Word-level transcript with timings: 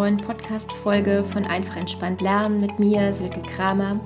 neuen 0.00 0.16
Podcast-Folge 0.16 1.22
von 1.30 1.44
Einfach 1.44 1.76
entspannt 1.76 2.22
lernen 2.22 2.58
mit 2.58 2.78
mir, 2.78 3.12
Silke 3.12 3.42
Kramer. 3.42 4.00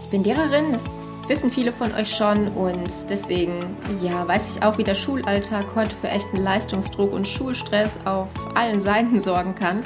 Ich 0.00 0.08
bin 0.08 0.22
Lehrerin, 0.22 0.70
das 0.70 1.28
wissen 1.28 1.50
viele 1.50 1.72
von 1.72 1.92
euch 1.94 2.14
schon 2.14 2.46
und 2.46 3.10
deswegen, 3.10 3.76
ja, 4.00 4.28
weiß 4.28 4.54
ich 4.54 4.62
auch, 4.62 4.78
wie 4.78 4.84
der 4.84 4.94
Schulalltag 4.94 5.66
heute 5.74 5.96
für 5.96 6.06
echten 6.06 6.36
Leistungsdruck 6.36 7.12
und 7.12 7.26
Schulstress 7.26 7.90
auf 8.04 8.28
allen 8.54 8.80
Seiten 8.80 9.18
sorgen 9.18 9.56
kann 9.56 9.82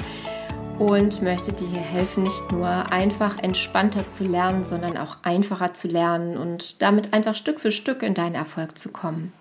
und 0.78 1.22
möchte 1.22 1.54
dir 1.54 1.68
hier 1.68 1.80
helfen, 1.80 2.24
nicht 2.24 2.52
nur 2.52 2.92
einfach 2.92 3.38
entspannter 3.38 4.04
zu 4.12 4.24
lernen, 4.24 4.62
sondern 4.62 4.98
auch 4.98 5.16
einfacher 5.22 5.72
zu 5.72 5.88
lernen 5.88 6.36
und 6.36 6.82
damit 6.82 7.14
einfach 7.14 7.34
Stück 7.34 7.60
für 7.60 7.70
Stück 7.72 8.02
in 8.02 8.12
deinen 8.12 8.34
Erfolg 8.34 8.76
zu 8.76 8.90
kommen. 8.90 9.32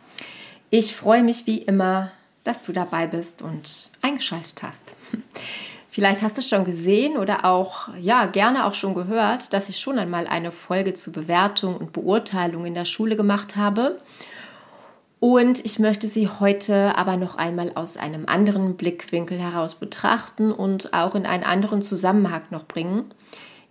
Ich 0.70 0.96
freue 0.96 1.24
mich 1.24 1.46
wie 1.46 1.58
immer, 1.58 2.10
dass 2.46 2.62
du 2.62 2.72
dabei 2.72 3.06
bist 3.06 3.42
und 3.42 3.92
eingeschaltet 4.02 4.64
hast. 4.64 4.94
Vielleicht 5.96 6.24
hast 6.24 6.38
du 6.38 6.42
schon 6.42 6.66
gesehen 6.66 7.16
oder 7.16 7.46
auch, 7.46 7.88
ja, 8.02 8.26
gerne 8.26 8.66
auch 8.66 8.74
schon 8.74 8.96
gehört, 8.96 9.54
dass 9.54 9.70
ich 9.70 9.80
schon 9.80 9.98
einmal 9.98 10.28
eine 10.28 10.52
Folge 10.52 10.94
zur 10.94 11.14
Bewertung 11.14 11.78
und 11.78 11.94
Beurteilung 11.94 12.66
in 12.66 12.74
der 12.74 12.84
Schule 12.84 13.16
gemacht 13.16 13.56
habe. 13.56 14.02
Und 15.22 15.64
ich 15.64 15.80
möchte 15.80 16.08
sie 16.08 16.28
heute 16.28 16.98
aber 16.98 17.16
noch 17.16 17.36
einmal 17.36 17.72
aus 17.76 17.96
einem 17.96 18.26
anderen 18.26 18.76
Blickwinkel 18.76 19.40
heraus 19.40 19.76
betrachten 19.76 20.52
und 20.52 20.94
auch 20.94 21.16
in 21.16 21.26
einen 21.26 21.46
anderen 21.46 21.82
Zusammenhang 21.82 22.42
noch 22.50 22.66
bringen, 22.66 23.06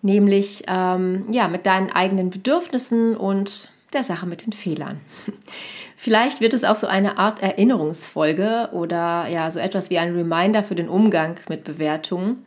nämlich 0.00 0.64
ähm, 0.66 1.26
ja 1.30 1.46
mit 1.48 1.66
deinen 1.66 1.92
eigenen 1.92 2.30
Bedürfnissen 2.30 3.18
und 3.18 3.68
der 3.92 4.02
Sache 4.02 4.24
mit 4.24 4.46
den 4.46 4.54
Fehlern. 4.54 4.98
Vielleicht 6.04 6.42
wird 6.42 6.52
es 6.52 6.64
auch 6.64 6.76
so 6.76 6.86
eine 6.86 7.16
Art 7.16 7.40
Erinnerungsfolge 7.40 8.68
oder 8.72 9.26
ja, 9.26 9.50
so 9.50 9.58
etwas 9.58 9.88
wie 9.88 9.96
ein 9.96 10.14
Reminder 10.14 10.62
für 10.62 10.74
den 10.74 10.90
Umgang 10.90 11.36
mit 11.48 11.64
Bewertungen. 11.64 12.44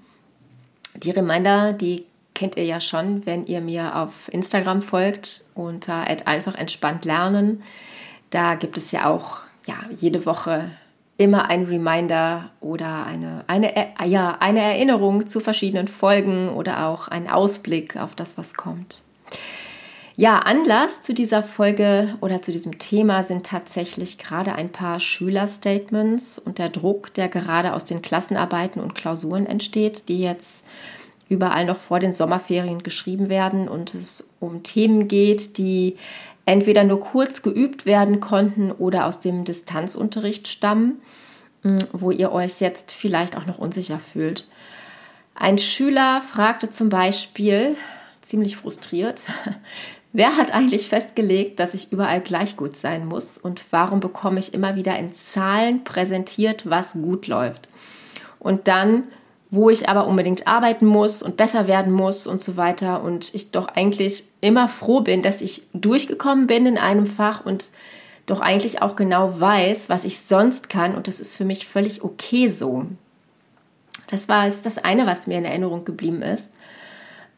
Die 0.97 1.09
Reminder, 1.09 1.73
die 1.73 2.05
kennt 2.35 2.55
ihr 2.55 2.65
ja 2.65 2.79
schon, 2.79 3.25
wenn 3.25 3.47
ihr 3.47 3.61
mir 3.61 3.95
auf 3.95 4.31
Instagram 4.31 4.81
folgt 4.81 5.45
unter 5.55 6.05
einfach 6.27 6.53
entspannt 6.53 7.03
lernen. 7.03 7.63
Da 8.29 8.53
gibt 8.53 8.77
es 8.77 8.91
ja 8.91 9.09
auch 9.09 9.39
ja, 9.65 9.77
jede 9.89 10.27
Woche 10.27 10.69
immer 11.17 11.49
ein 11.49 11.63
Reminder 11.63 12.51
oder 12.59 13.07
eine, 13.07 13.43
eine, 13.47 13.73
ja, 14.05 14.37
eine 14.39 14.61
Erinnerung 14.61 15.25
zu 15.25 15.39
verschiedenen 15.39 15.87
Folgen 15.87 16.49
oder 16.49 16.85
auch 16.85 17.07
ein 17.07 17.27
Ausblick 17.27 17.97
auf 17.97 18.13
das, 18.13 18.37
was 18.37 18.53
kommt. 18.53 19.01
Ja, 20.19 20.39
Anlass 20.39 21.03
zu 21.03 21.13
dieser 21.13 21.43
Folge 21.43 22.15
oder 22.21 22.41
zu 22.41 22.51
diesem 22.51 22.79
Thema 22.79 23.23
sind 23.23 23.45
tatsächlich 23.45 24.17
gerade 24.17 24.53
ein 24.53 24.71
paar 24.71 24.99
Schülerstatements 24.99 26.39
und 26.39 26.57
der 26.57 26.69
Druck, 26.69 27.13
der 27.13 27.27
gerade 27.27 27.71
aus 27.73 27.85
den 27.85 28.01
Klassenarbeiten 28.01 28.81
und 28.81 28.95
Klausuren 28.95 29.45
entsteht, 29.45 30.09
die 30.09 30.19
jetzt 30.19 30.63
überall 31.29 31.65
noch 31.65 31.77
vor 31.77 31.99
den 31.99 32.15
Sommerferien 32.15 32.81
geschrieben 32.81 33.29
werden 33.29 33.67
und 33.67 33.93
es 33.93 34.27
um 34.39 34.63
Themen 34.63 35.07
geht, 35.07 35.59
die 35.59 35.97
entweder 36.47 36.83
nur 36.83 36.99
kurz 36.99 37.43
geübt 37.43 37.85
werden 37.85 38.19
konnten 38.19 38.71
oder 38.71 39.05
aus 39.05 39.19
dem 39.19 39.45
Distanzunterricht 39.45 40.47
stammen, 40.47 40.99
hm, 41.61 41.77
wo 41.93 42.09
ihr 42.09 42.31
euch 42.31 42.59
jetzt 42.59 42.91
vielleicht 42.91 43.37
auch 43.37 43.45
noch 43.45 43.59
unsicher 43.59 43.99
fühlt. 43.99 44.47
Ein 45.35 45.59
Schüler 45.59 46.23
fragte 46.23 46.71
zum 46.71 46.89
Beispiel, 46.89 47.77
ziemlich 48.27 48.57
frustriert, 48.57 49.21
Wer 50.13 50.37
hat 50.37 50.53
eigentlich 50.53 50.89
festgelegt, 50.89 51.59
dass 51.59 51.73
ich 51.73 51.91
überall 51.91 52.21
gleich 52.21 52.57
gut 52.57 52.75
sein 52.77 53.05
muss 53.05 53.37
und 53.37 53.61
warum 53.71 53.99
bekomme 53.99 54.39
ich 54.39 54.53
immer 54.53 54.75
wieder 54.75 54.97
in 54.97 55.13
Zahlen 55.13 55.83
präsentiert, 55.83 56.69
was 56.69 56.93
gut 56.93 57.27
läuft? 57.27 57.69
Und 58.39 58.67
dann, 58.67 59.03
wo 59.51 59.69
ich 59.69 59.89
aber 59.89 60.07
unbedingt 60.07 60.47
arbeiten 60.47 60.85
muss 60.85 61.21
und 61.21 61.37
besser 61.37 61.67
werden 61.67 61.91
muss 61.91 62.25
und 62.25 62.41
so 62.41 62.57
weiter 62.57 63.03
und 63.03 63.33
ich 63.35 63.51
doch 63.51 63.67
eigentlich 63.67 64.23
immer 64.41 64.67
froh 64.67 65.01
bin, 65.01 65.21
dass 65.21 65.41
ich 65.41 65.63
durchgekommen 65.73 66.47
bin 66.47 66.65
in 66.65 66.77
einem 66.77 67.07
Fach 67.07 67.45
und 67.45 67.71
doch 68.25 68.41
eigentlich 68.41 68.81
auch 68.81 68.95
genau 68.95 69.39
weiß, 69.39 69.89
was 69.89 70.03
ich 70.03 70.19
sonst 70.19 70.69
kann 70.69 70.95
und 70.95 71.07
das 71.07 71.19
ist 71.19 71.35
für 71.35 71.45
mich 71.45 71.67
völlig 71.67 72.03
okay 72.03 72.47
so. 72.47 72.85
Das 74.07 74.29
war 74.29 74.49
das 74.49 74.77
eine, 74.77 75.05
was 75.05 75.27
mir 75.27 75.37
in 75.37 75.45
Erinnerung 75.45 75.85
geblieben 75.85 76.21
ist. 76.21 76.49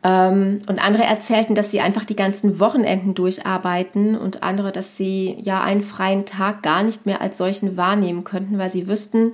Ähm, 0.03 0.59
und 0.67 0.79
andere 0.79 1.03
erzählten, 1.03 1.55
dass 1.55 1.71
sie 1.71 1.81
einfach 1.81 2.05
die 2.05 2.15
ganzen 2.15 2.59
Wochenenden 2.59 3.15
durcharbeiten 3.15 4.17
und 4.17 4.43
andere, 4.43 4.71
dass 4.71 4.95
sie 4.95 5.37
ja 5.41 5.61
einen 5.61 5.81
freien 5.81 6.25
Tag 6.25 6.63
gar 6.63 6.83
nicht 6.83 7.05
mehr 7.05 7.21
als 7.21 7.37
solchen 7.37 7.75
wahrnehmen 7.75 8.23
könnten, 8.23 8.57
weil 8.57 8.69
sie 8.69 8.87
wüssten, 8.87 9.33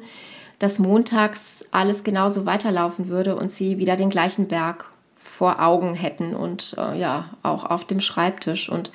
dass 0.57 0.79
montags 0.79 1.65
alles 1.71 2.03
genauso 2.03 2.45
weiterlaufen 2.45 3.09
würde 3.09 3.35
und 3.35 3.51
sie 3.51 3.77
wieder 3.77 3.95
den 3.95 4.09
gleichen 4.09 4.47
Berg 4.47 4.85
vor 5.15 5.61
Augen 5.61 5.95
hätten 5.95 6.33
und 6.33 6.75
äh, 6.77 6.97
ja, 6.97 7.31
auch 7.43 7.65
auf 7.65 7.85
dem 7.85 7.99
Schreibtisch. 7.99 8.69
Und 8.69 8.91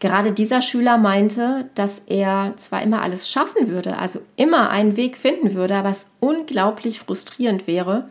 gerade 0.00 0.32
dieser 0.32 0.60
Schüler 0.60 0.98
meinte, 0.98 1.70
dass 1.74 2.02
er 2.06 2.54
zwar 2.56 2.82
immer 2.82 3.00
alles 3.00 3.30
schaffen 3.30 3.68
würde, 3.68 3.96
also 3.96 4.20
immer 4.36 4.70
einen 4.70 4.96
Weg 4.96 5.16
finden 5.16 5.54
würde, 5.54 5.76
aber 5.76 5.90
es 5.90 6.06
unglaublich 6.20 7.00
frustrierend 7.00 7.66
wäre. 7.66 8.08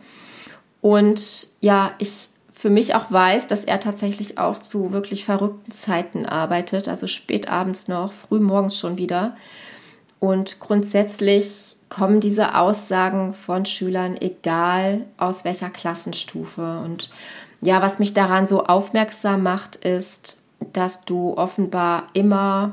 Und 0.80 1.48
ja, 1.60 1.92
ich 1.98 2.27
für 2.58 2.70
mich 2.70 2.96
auch 2.96 3.12
weiß, 3.12 3.46
dass 3.46 3.64
er 3.64 3.78
tatsächlich 3.78 4.36
auch 4.36 4.58
zu 4.58 4.92
wirklich 4.92 5.24
verrückten 5.24 5.70
Zeiten 5.70 6.26
arbeitet, 6.26 6.88
also 6.88 7.06
spät 7.06 7.46
abends 7.46 7.86
noch, 7.86 8.10
früh 8.10 8.40
morgens 8.40 8.76
schon 8.76 8.98
wieder. 8.98 9.36
Und 10.18 10.58
grundsätzlich 10.58 11.76
kommen 11.88 12.18
diese 12.18 12.56
Aussagen 12.56 13.32
von 13.32 13.64
Schülern, 13.64 14.16
egal 14.20 15.04
aus 15.18 15.44
welcher 15.44 15.70
Klassenstufe. 15.70 16.80
Und 16.84 17.10
ja, 17.60 17.80
was 17.80 18.00
mich 18.00 18.12
daran 18.12 18.48
so 18.48 18.64
aufmerksam 18.64 19.44
macht, 19.44 19.76
ist, 19.76 20.40
dass 20.72 21.04
du 21.04 21.34
offenbar 21.36 22.08
immer, 22.12 22.72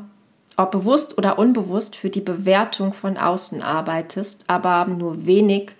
ob 0.57 0.71
bewusst 0.71 1.15
oder 1.19 1.37
unbewusst, 1.37 1.95
für 1.95 2.09
die 2.09 2.21
Bewertung 2.21 2.91
von 2.91 3.17
außen 3.17 3.61
arbeitest, 3.61 4.45
aber 4.47 4.85
nur 4.85 5.27
wenig 5.27 5.73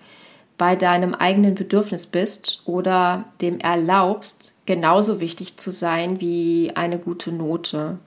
bei 0.58 0.76
deinem 0.76 1.14
eigenen 1.14 1.54
Bedürfnis 1.54 2.06
bist 2.06 2.62
oder 2.64 3.24
dem 3.40 3.58
erlaubst, 3.60 4.54
genauso 4.64 5.20
wichtig 5.20 5.56
zu 5.56 5.70
sein 5.70 6.20
wie 6.20 6.72
eine 6.74 6.98
gute 6.98 7.32
Note. 7.32 7.98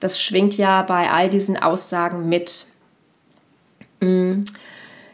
Das 0.00 0.20
schwingt 0.20 0.56
ja 0.56 0.82
bei 0.82 1.10
all 1.10 1.28
diesen 1.28 1.56
Aussagen 1.56 2.28
mit. 2.28 2.66
Mm. 4.00 4.42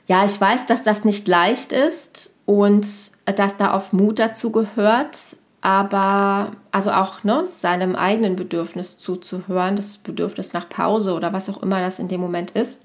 Ja, 0.06 0.24
ich 0.24 0.40
weiß, 0.40 0.66
dass 0.66 0.82
das 0.82 1.04
nicht 1.04 1.28
leicht 1.28 1.72
ist 1.72 2.32
und 2.44 2.86
dass 3.24 3.56
da 3.56 3.72
auf 3.72 3.92
Mut 3.92 4.18
dazu 4.18 4.50
gehört, 4.50 5.18
aber 5.60 6.52
also 6.72 6.90
auch 6.90 7.22
ne, 7.22 7.46
seinem 7.60 7.94
eigenen 7.94 8.34
Bedürfnis 8.34 8.98
zuzuhören, 8.98 9.76
das 9.76 9.96
Bedürfnis 9.98 10.52
nach 10.52 10.68
Pause 10.68 11.14
oder 11.14 11.32
was 11.32 11.48
auch 11.48 11.62
immer 11.62 11.80
das 11.80 12.00
in 12.00 12.08
dem 12.08 12.20
Moment 12.20 12.50
ist 12.50 12.80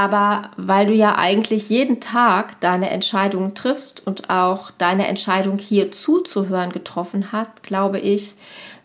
aber 0.00 0.52
weil 0.56 0.86
du 0.86 0.94
ja 0.94 1.16
eigentlich 1.16 1.68
jeden 1.68 2.00
Tag 2.00 2.58
deine 2.60 2.88
Entscheidungen 2.88 3.54
triffst 3.54 4.06
und 4.06 4.30
auch 4.30 4.70
deine 4.70 5.06
Entscheidung 5.06 5.58
hier 5.58 5.92
zuzuhören 5.92 6.72
getroffen 6.72 7.32
hast, 7.32 7.62
glaube 7.62 8.00
ich, 8.00 8.32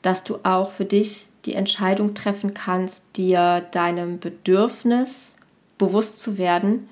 dass 0.02 0.26
du 0.26 0.40
auch 0.44 0.72
für 0.72 0.84
dich 0.84 1.28
die 1.46 1.54
Entscheidung 1.54 2.16
treffen 2.16 2.54
kannst, 2.54 3.02
dir 3.16 3.62
deinem 3.72 4.20
Bedürfnis 4.20 5.38
bewusst 5.78 6.20
zu 6.20 6.38
werden, 6.38 6.90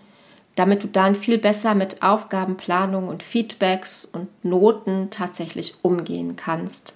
damit 0.55 0.83
du 0.83 0.87
dann 0.87 1.15
viel 1.15 1.37
besser 1.37 1.75
mit 1.75 2.01
Aufgabenplanung 2.01 3.09
und 3.09 3.23
Feedbacks 3.23 4.05
und 4.05 4.29
Noten 4.45 5.09
tatsächlich 5.09 5.75
umgehen 5.81 6.37
kannst. 6.37 6.95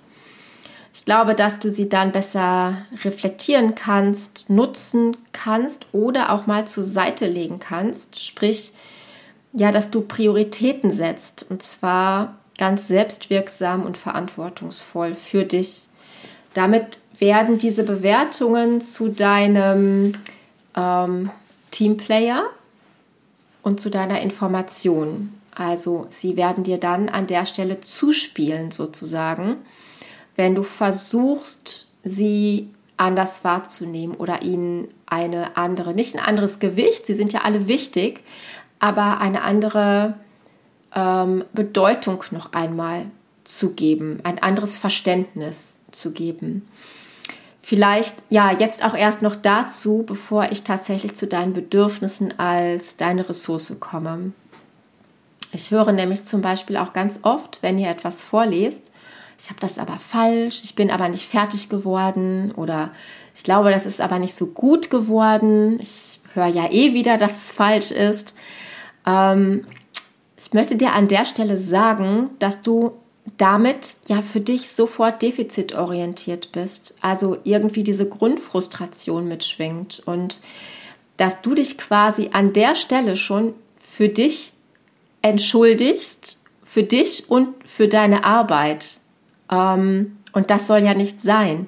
Glaube, 1.07 1.35
dass 1.35 1.59
du 1.59 1.71
sie 1.71 1.87
dann 1.87 2.11
besser 2.11 2.79
reflektieren 3.05 3.75
kannst, 3.75 4.49
nutzen 4.49 5.15
kannst 5.31 5.85
oder 5.93 6.33
auch 6.33 6.47
mal 6.47 6.67
zur 6.67 6.83
Seite 6.83 7.27
legen 7.27 7.59
kannst. 7.59 8.21
Sprich, 8.21 8.73
ja, 9.53 9.71
dass 9.71 9.89
du 9.89 10.01
Prioritäten 10.01 10.91
setzt 10.91 11.45
und 11.49 11.63
zwar 11.63 12.35
ganz 12.57 12.89
selbstwirksam 12.89 13.85
und 13.85 13.95
verantwortungsvoll 13.95 15.15
für 15.15 15.45
dich. 15.45 15.83
Damit 16.53 16.99
werden 17.19 17.57
diese 17.57 17.83
Bewertungen 17.83 18.81
zu 18.81 19.07
deinem 19.07 20.15
ähm, 20.75 21.29
Teamplayer 21.71 22.49
und 23.63 23.79
zu 23.79 23.89
deiner 23.89 24.19
Information. 24.19 25.39
Also 25.55 26.07
sie 26.09 26.35
werden 26.35 26.65
dir 26.65 26.79
dann 26.79 27.07
an 27.07 27.27
der 27.27 27.45
Stelle 27.45 27.79
zuspielen 27.79 28.71
sozusagen 28.71 29.55
wenn 30.37 30.55
du 30.55 30.63
versuchst, 30.63 31.89
sie 32.03 32.69
anders 32.95 33.43
wahrzunehmen 33.43 34.15
oder 34.15 34.41
ihnen 34.41 34.87
eine 35.05 35.57
andere, 35.57 35.93
nicht 35.93 36.15
ein 36.15 36.23
anderes 36.23 36.59
Gewicht, 36.59 37.05
sie 37.05 37.13
sind 37.13 37.33
ja 37.33 37.41
alle 37.41 37.67
wichtig, 37.67 38.23
aber 38.79 39.19
eine 39.19 39.41
andere 39.41 40.15
ähm, 40.95 41.43
Bedeutung 41.53 42.23
noch 42.31 42.53
einmal 42.53 43.07
zu 43.43 43.71
geben, 43.71 44.19
ein 44.23 44.41
anderes 44.41 44.77
Verständnis 44.77 45.77
zu 45.91 46.11
geben. 46.11 46.67
Vielleicht 47.61 48.15
ja 48.29 48.51
jetzt 48.51 48.83
auch 48.83 48.95
erst 48.95 49.21
noch 49.21 49.35
dazu, 49.35 50.03
bevor 50.05 50.51
ich 50.51 50.63
tatsächlich 50.63 51.15
zu 51.15 51.27
deinen 51.27 51.53
Bedürfnissen 51.53 52.39
als 52.39 52.95
deine 52.95 53.27
Ressource 53.27 53.73
komme. 53.79 54.31
Ich 55.51 55.71
höre 55.71 55.91
nämlich 55.91 56.23
zum 56.23 56.41
Beispiel 56.41 56.77
auch 56.77 56.93
ganz 56.93 57.21
oft, 57.23 57.59
wenn 57.61 57.77
ihr 57.77 57.89
etwas 57.89 58.21
vorlest, 58.21 58.93
ich 59.39 59.49
habe 59.49 59.59
das 59.59 59.77
aber 59.77 59.99
falsch, 59.99 60.61
ich 60.63 60.75
bin 60.75 60.89
aber 60.89 61.09
nicht 61.09 61.27
fertig 61.27 61.69
geworden 61.69 62.51
oder 62.55 62.91
ich 63.35 63.43
glaube, 63.43 63.69
das 63.71 63.85
ist 63.85 64.01
aber 64.01 64.17
nicht 64.17 64.33
so 64.33 64.47
gut 64.47 64.89
geworden. 64.89 65.79
Ich 65.79 66.19
höre 66.33 66.47
ja 66.47 66.71
eh 66.71 66.93
wieder, 66.93 67.17
dass 67.17 67.43
es 67.43 67.51
falsch 67.51 67.91
ist. 67.91 68.35
Ähm, 69.05 69.65
ich 70.37 70.53
möchte 70.53 70.75
dir 70.75 70.93
an 70.93 71.07
der 71.07 71.25
Stelle 71.25 71.57
sagen, 71.57 72.31
dass 72.39 72.61
du 72.61 72.93
damit 73.37 73.97
ja 74.07 74.21
für 74.21 74.39
dich 74.39 74.69
sofort 74.69 75.21
defizitorientiert 75.21 76.51
bist. 76.51 76.95
Also 77.01 77.37
irgendwie 77.43 77.83
diese 77.83 78.07
Grundfrustration 78.07 79.27
mitschwingt 79.27 80.01
und 80.05 80.39
dass 81.17 81.41
du 81.41 81.55
dich 81.55 81.77
quasi 81.77 82.29
an 82.31 82.53
der 82.53 82.75
Stelle 82.75 83.15
schon 83.15 83.53
für 83.77 84.09
dich 84.09 84.53
entschuldigst, 85.21 86.39
für 86.63 86.83
dich 86.83 87.29
und 87.29 87.49
für 87.67 87.87
deine 87.87 88.23
Arbeit. 88.23 88.99
Ähm, 89.51 90.17
und 90.33 90.49
das 90.49 90.67
soll 90.67 90.79
ja 90.79 90.93
nicht 90.93 91.21
sein. 91.21 91.67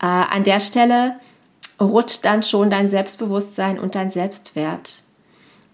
Äh, 0.00 0.06
an 0.06 0.44
der 0.44 0.60
Stelle 0.60 1.16
rutscht 1.80 2.24
dann 2.24 2.42
schon 2.42 2.70
dein 2.70 2.88
Selbstbewusstsein 2.88 3.78
und 3.78 3.94
dein 3.94 4.10
Selbstwert. 4.10 5.02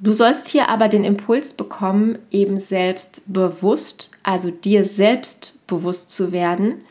Du 0.00 0.12
sollst 0.12 0.48
hier 0.48 0.68
aber 0.68 0.88
den 0.88 1.04
Impuls 1.04 1.54
bekommen, 1.54 2.18
eben 2.30 2.56
selbstbewusst, 2.56 4.10
also 4.22 4.50
dir 4.50 4.84
selbst 4.84 5.66
bewusst 5.66 6.10
zu 6.10 6.32
werden, 6.32 6.82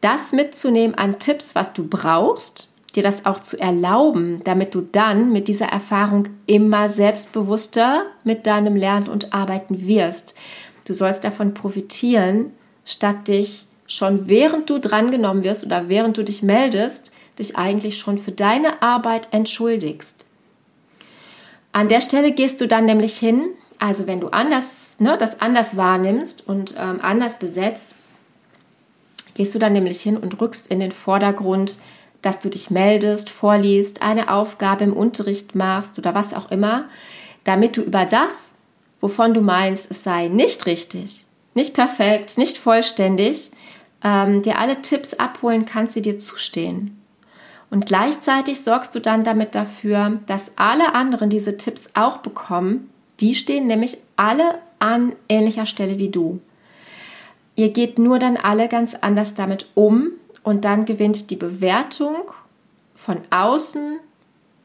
das 0.00 0.32
mitzunehmen 0.32 0.96
an 0.96 1.18
Tipps, 1.18 1.54
was 1.54 1.72
du 1.72 1.86
brauchst, 1.86 2.70
dir 2.94 3.02
das 3.02 3.26
auch 3.26 3.40
zu 3.40 3.60
erlauben, 3.60 4.40
damit 4.44 4.74
du 4.74 4.80
dann 4.80 5.32
mit 5.32 5.48
dieser 5.48 5.66
Erfahrung 5.66 6.28
immer 6.46 6.88
selbstbewusster 6.88 8.06
mit 8.24 8.46
deinem 8.46 8.74
Lernen 8.74 9.08
und 9.08 9.34
Arbeiten 9.34 9.86
wirst. 9.86 10.34
Du 10.86 10.94
sollst 10.94 11.24
davon 11.24 11.54
profitieren, 11.54 12.52
statt 12.84 13.28
dich 13.28 13.66
schon 13.86 14.28
während 14.28 14.70
du 14.70 14.78
drangenommen 14.78 15.44
wirst 15.44 15.64
oder 15.64 15.88
während 15.88 16.16
du 16.16 16.24
dich 16.24 16.42
meldest, 16.42 17.12
dich 17.38 17.56
eigentlich 17.56 17.98
schon 17.98 18.18
für 18.18 18.32
deine 18.32 18.82
Arbeit 18.82 19.28
entschuldigst. 19.30 20.24
An 21.72 21.88
der 21.88 22.00
Stelle 22.00 22.32
gehst 22.32 22.60
du 22.60 22.68
dann 22.68 22.86
nämlich 22.86 23.18
hin, 23.18 23.50
also 23.78 24.06
wenn 24.06 24.20
du 24.20 24.28
anders, 24.28 24.96
ne, 24.98 25.16
das 25.18 25.40
anders 25.40 25.76
wahrnimmst 25.76 26.48
und 26.48 26.74
ähm, 26.78 27.00
anders 27.02 27.38
besetzt, 27.38 27.94
gehst 29.34 29.54
du 29.54 29.58
dann 29.58 29.74
nämlich 29.74 30.00
hin 30.00 30.16
und 30.16 30.40
rückst 30.40 30.68
in 30.68 30.80
den 30.80 30.92
Vordergrund, 30.92 31.76
dass 32.22 32.40
du 32.40 32.48
dich 32.48 32.70
meldest, 32.70 33.28
vorliest, 33.28 34.02
eine 34.02 34.32
Aufgabe 34.32 34.84
im 34.84 34.94
Unterricht 34.94 35.54
machst 35.54 35.98
oder 35.98 36.14
was 36.14 36.32
auch 36.32 36.50
immer, 36.50 36.86
damit 37.44 37.76
du 37.76 37.82
über 37.82 38.06
das, 38.06 38.32
wovon 39.00 39.34
du 39.34 39.42
meinst, 39.42 39.90
es 39.90 40.02
sei 40.02 40.28
nicht 40.28 40.66
richtig, 40.66 41.26
nicht 41.54 41.74
perfekt, 41.74 42.38
nicht 42.38 42.56
vollständig, 42.56 43.50
ähm, 44.06 44.42
dir 44.42 44.60
alle 44.60 44.82
Tipps 44.82 45.14
abholen 45.14 45.66
kannst, 45.66 45.96
die 45.96 46.02
dir 46.02 46.18
zustehen. 46.20 47.02
Und 47.70 47.86
gleichzeitig 47.86 48.60
sorgst 48.60 48.94
du 48.94 49.00
dann 49.00 49.24
damit 49.24 49.56
dafür, 49.56 50.20
dass 50.26 50.52
alle 50.54 50.94
anderen 50.94 51.28
diese 51.28 51.56
Tipps 51.56 51.90
auch 51.94 52.18
bekommen. 52.18 52.88
Die 53.18 53.34
stehen 53.34 53.66
nämlich 53.66 53.98
alle 54.14 54.58
an 54.78 55.16
ähnlicher 55.28 55.66
Stelle 55.66 55.98
wie 55.98 56.10
du. 56.10 56.40
Ihr 57.56 57.72
geht 57.72 57.98
nur 57.98 58.20
dann 58.20 58.36
alle 58.36 58.68
ganz 58.68 58.94
anders 58.94 59.34
damit 59.34 59.66
um 59.74 60.10
und 60.44 60.64
dann 60.64 60.84
gewinnt 60.84 61.30
die 61.30 61.36
Bewertung 61.36 62.30
von 62.94 63.22
außen 63.30 63.98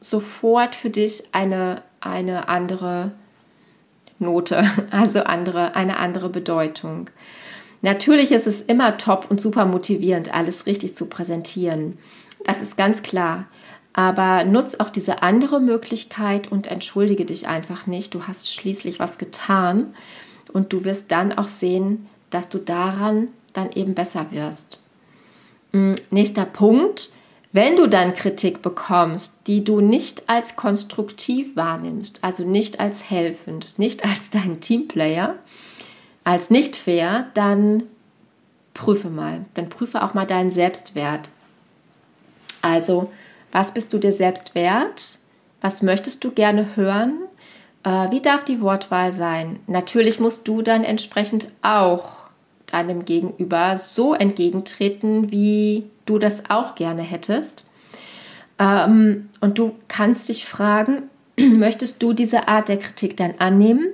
sofort 0.00 0.76
für 0.76 0.90
dich 0.90 1.24
eine, 1.32 1.82
eine 2.00 2.48
andere 2.48 3.10
Note, 4.20 4.64
also 4.92 5.24
andere, 5.24 5.74
eine 5.74 5.96
andere 5.96 6.28
Bedeutung. 6.28 7.10
Natürlich 7.82 8.30
ist 8.30 8.46
es 8.46 8.60
immer 8.60 8.96
top 8.96 9.26
und 9.28 9.40
super 9.40 9.66
motivierend, 9.66 10.32
alles 10.32 10.66
richtig 10.66 10.94
zu 10.94 11.06
präsentieren. 11.06 11.98
Das 12.44 12.62
ist 12.62 12.76
ganz 12.76 13.02
klar. 13.02 13.46
Aber 13.92 14.44
nutz 14.44 14.76
auch 14.76 14.88
diese 14.88 15.22
andere 15.22 15.60
Möglichkeit 15.60 16.50
und 16.50 16.66
entschuldige 16.66 17.26
dich 17.26 17.48
einfach 17.48 17.86
nicht. 17.86 18.14
Du 18.14 18.22
hast 18.26 18.52
schließlich 18.52 18.98
was 18.98 19.18
getan 19.18 19.94
und 20.52 20.72
du 20.72 20.84
wirst 20.84 21.10
dann 21.12 21.32
auch 21.32 21.48
sehen, 21.48 22.08
dass 22.30 22.48
du 22.48 22.58
daran 22.58 23.28
dann 23.52 23.70
eben 23.72 23.94
besser 23.94 24.26
wirst. 24.30 24.80
Mm, 25.72 25.94
nächster 26.10 26.46
Punkt. 26.46 27.10
Wenn 27.54 27.76
du 27.76 27.86
dann 27.86 28.14
Kritik 28.14 28.62
bekommst, 28.62 29.40
die 29.46 29.62
du 29.62 29.80
nicht 29.82 30.26
als 30.30 30.56
konstruktiv 30.56 31.54
wahrnimmst, 31.54 32.20
also 32.24 32.44
nicht 32.44 32.80
als 32.80 33.10
helfend, 33.10 33.78
nicht 33.78 34.04
als 34.04 34.30
dein 34.30 34.62
Teamplayer, 34.62 35.34
als 36.24 36.50
nicht 36.50 36.76
fair, 36.76 37.26
dann 37.34 37.84
prüfe 38.74 39.10
mal. 39.10 39.44
Dann 39.54 39.68
prüfe 39.68 40.02
auch 40.02 40.14
mal 40.14 40.26
deinen 40.26 40.50
Selbstwert. 40.50 41.28
Also, 42.60 43.10
was 43.50 43.74
bist 43.74 43.92
du 43.92 43.98
dir 43.98 44.12
selbst 44.12 44.54
wert? 44.54 45.18
Was 45.60 45.82
möchtest 45.82 46.24
du 46.24 46.30
gerne 46.30 46.76
hören? 46.76 47.14
Äh, 47.84 48.10
wie 48.10 48.20
darf 48.20 48.44
die 48.44 48.60
Wortwahl 48.60 49.12
sein? 49.12 49.60
Natürlich 49.66 50.20
musst 50.20 50.46
du 50.48 50.62
dann 50.62 50.84
entsprechend 50.84 51.48
auch 51.62 52.22
deinem 52.66 53.04
Gegenüber 53.04 53.76
so 53.76 54.14
entgegentreten, 54.14 55.30
wie 55.30 55.84
du 56.06 56.18
das 56.18 56.48
auch 56.48 56.74
gerne 56.74 57.02
hättest. 57.02 57.68
Ähm, 58.58 59.28
und 59.40 59.58
du 59.58 59.74
kannst 59.88 60.28
dich 60.28 60.46
fragen, 60.46 61.10
möchtest 61.38 62.02
du 62.02 62.12
diese 62.12 62.48
Art 62.48 62.68
der 62.68 62.78
Kritik 62.78 63.16
dann 63.16 63.34
annehmen? 63.38 63.88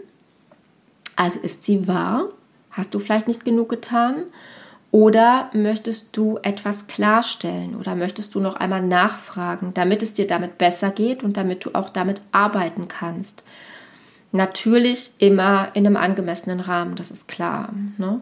Also 1.18 1.40
ist 1.40 1.64
sie 1.64 1.88
wahr? 1.88 2.28
Hast 2.70 2.94
du 2.94 3.00
vielleicht 3.00 3.26
nicht 3.26 3.44
genug 3.44 3.68
getan? 3.68 4.22
Oder 4.92 5.50
möchtest 5.52 6.16
du 6.16 6.38
etwas 6.42 6.86
klarstellen 6.86 7.74
oder 7.74 7.96
möchtest 7.96 8.36
du 8.36 8.40
noch 8.40 8.54
einmal 8.54 8.82
nachfragen, 8.82 9.74
damit 9.74 10.04
es 10.04 10.14
dir 10.14 10.28
damit 10.28 10.58
besser 10.58 10.92
geht 10.92 11.24
und 11.24 11.36
damit 11.36 11.64
du 11.64 11.74
auch 11.74 11.88
damit 11.90 12.22
arbeiten 12.30 12.86
kannst? 12.86 13.42
Natürlich 14.30 15.10
immer 15.18 15.70
in 15.74 15.86
einem 15.86 15.96
angemessenen 15.96 16.60
Rahmen, 16.60 16.94
das 16.94 17.10
ist 17.10 17.26
klar. 17.26 17.70
Ne? 17.96 18.20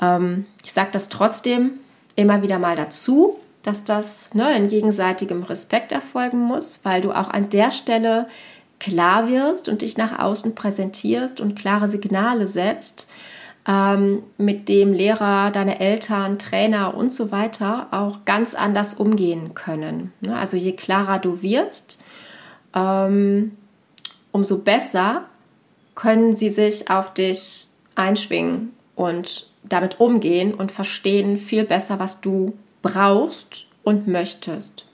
Ähm, 0.00 0.46
ich 0.64 0.72
sage 0.72 0.88
das 0.90 1.10
trotzdem 1.10 1.72
immer 2.16 2.42
wieder 2.42 2.58
mal 2.58 2.76
dazu, 2.76 3.36
dass 3.62 3.84
das 3.84 4.32
ne, 4.32 4.56
in 4.56 4.68
gegenseitigem 4.68 5.42
Respekt 5.42 5.92
erfolgen 5.92 6.38
muss, 6.38 6.80
weil 6.82 7.02
du 7.02 7.12
auch 7.12 7.28
an 7.28 7.50
der 7.50 7.70
Stelle 7.70 8.26
klar 8.78 9.28
wirst 9.28 9.68
und 9.68 9.82
dich 9.82 9.96
nach 9.96 10.18
außen 10.18 10.54
präsentierst 10.54 11.40
und 11.40 11.56
klare 11.56 11.88
Signale 11.88 12.46
setzt, 12.46 13.08
ähm, 13.66 14.22
mit 14.38 14.68
dem 14.68 14.92
Lehrer, 14.92 15.50
deine 15.50 15.78
Eltern, 15.78 16.38
Trainer 16.38 16.96
und 16.96 17.12
so 17.12 17.30
weiter 17.30 17.88
auch 17.90 18.24
ganz 18.24 18.54
anders 18.54 18.94
umgehen 18.94 19.54
können. 19.54 20.12
Ne? 20.20 20.36
Also 20.36 20.56
je 20.56 20.72
klarer 20.72 21.18
du 21.18 21.42
wirst, 21.42 22.00
ähm, 22.74 23.56
umso 24.32 24.58
besser 24.58 25.24
können 25.94 26.34
sie 26.34 26.48
sich 26.48 26.90
auf 26.90 27.12
dich 27.12 27.68
einschwingen 27.94 28.72
und 28.94 29.50
damit 29.64 30.00
umgehen 30.00 30.54
und 30.54 30.72
verstehen 30.72 31.36
viel 31.36 31.64
besser, 31.64 31.98
was 31.98 32.20
du 32.20 32.56
brauchst 32.80 33.66
und 33.82 34.06
möchtest. 34.08 34.87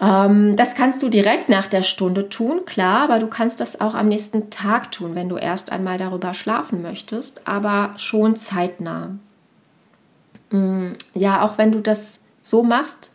Ähm, 0.00 0.56
das 0.56 0.74
kannst 0.74 1.02
du 1.02 1.08
direkt 1.08 1.48
nach 1.48 1.66
der 1.66 1.82
Stunde 1.82 2.28
tun, 2.28 2.64
klar, 2.66 3.02
aber 3.02 3.18
du 3.18 3.26
kannst 3.26 3.60
das 3.60 3.80
auch 3.80 3.94
am 3.94 4.08
nächsten 4.08 4.50
Tag 4.50 4.92
tun, 4.92 5.14
wenn 5.14 5.28
du 5.28 5.36
erst 5.36 5.72
einmal 5.72 5.98
darüber 5.98 6.34
schlafen 6.34 6.82
möchtest, 6.82 7.46
aber 7.46 7.94
schon 7.96 8.36
zeitnah. 8.36 9.10
Mm, 10.50 10.92
ja, 11.14 11.42
auch 11.42 11.58
wenn 11.58 11.72
du 11.72 11.80
das 11.80 12.20
so 12.40 12.62
machst, 12.62 13.10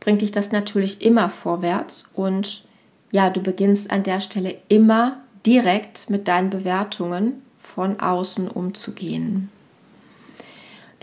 bringt 0.00 0.20
dich 0.20 0.32
das 0.32 0.52
natürlich 0.52 1.02
immer 1.02 1.30
vorwärts 1.30 2.08
und 2.12 2.64
ja, 3.12 3.30
du 3.30 3.40
beginnst 3.40 3.90
an 3.90 4.02
der 4.02 4.20
Stelle 4.20 4.56
immer 4.68 5.18
direkt 5.46 6.10
mit 6.10 6.26
deinen 6.26 6.50
Bewertungen 6.50 7.42
von 7.58 8.00
außen 8.00 8.48
umzugehen. 8.48 9.50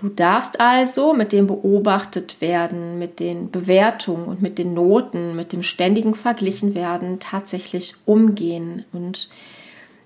Du 0.03 0.09
darfst 0.09 0.59
also 0.59 1.13
mit 1.13 1.31
dem 1.31 1.47
beobachtet 1.47 2.41
werden, 2.41 2.99
mit 2.99 3.21
den 3.21 3.51
Bewertungen 3.51 4.25
und 4.25 4.41
mit 4.41 4.57
den 4.57 4.73
Noten, 4.73 5.33
mit 5.33 5.53
dem 5.53 5.63
ständigen 5.63 6.13
verglichen 6.13 6.75
werden 6.75 7.21
tatsächlich 7.21 7.95
umgehen. 8.03 8.83
Und 8.91 9.29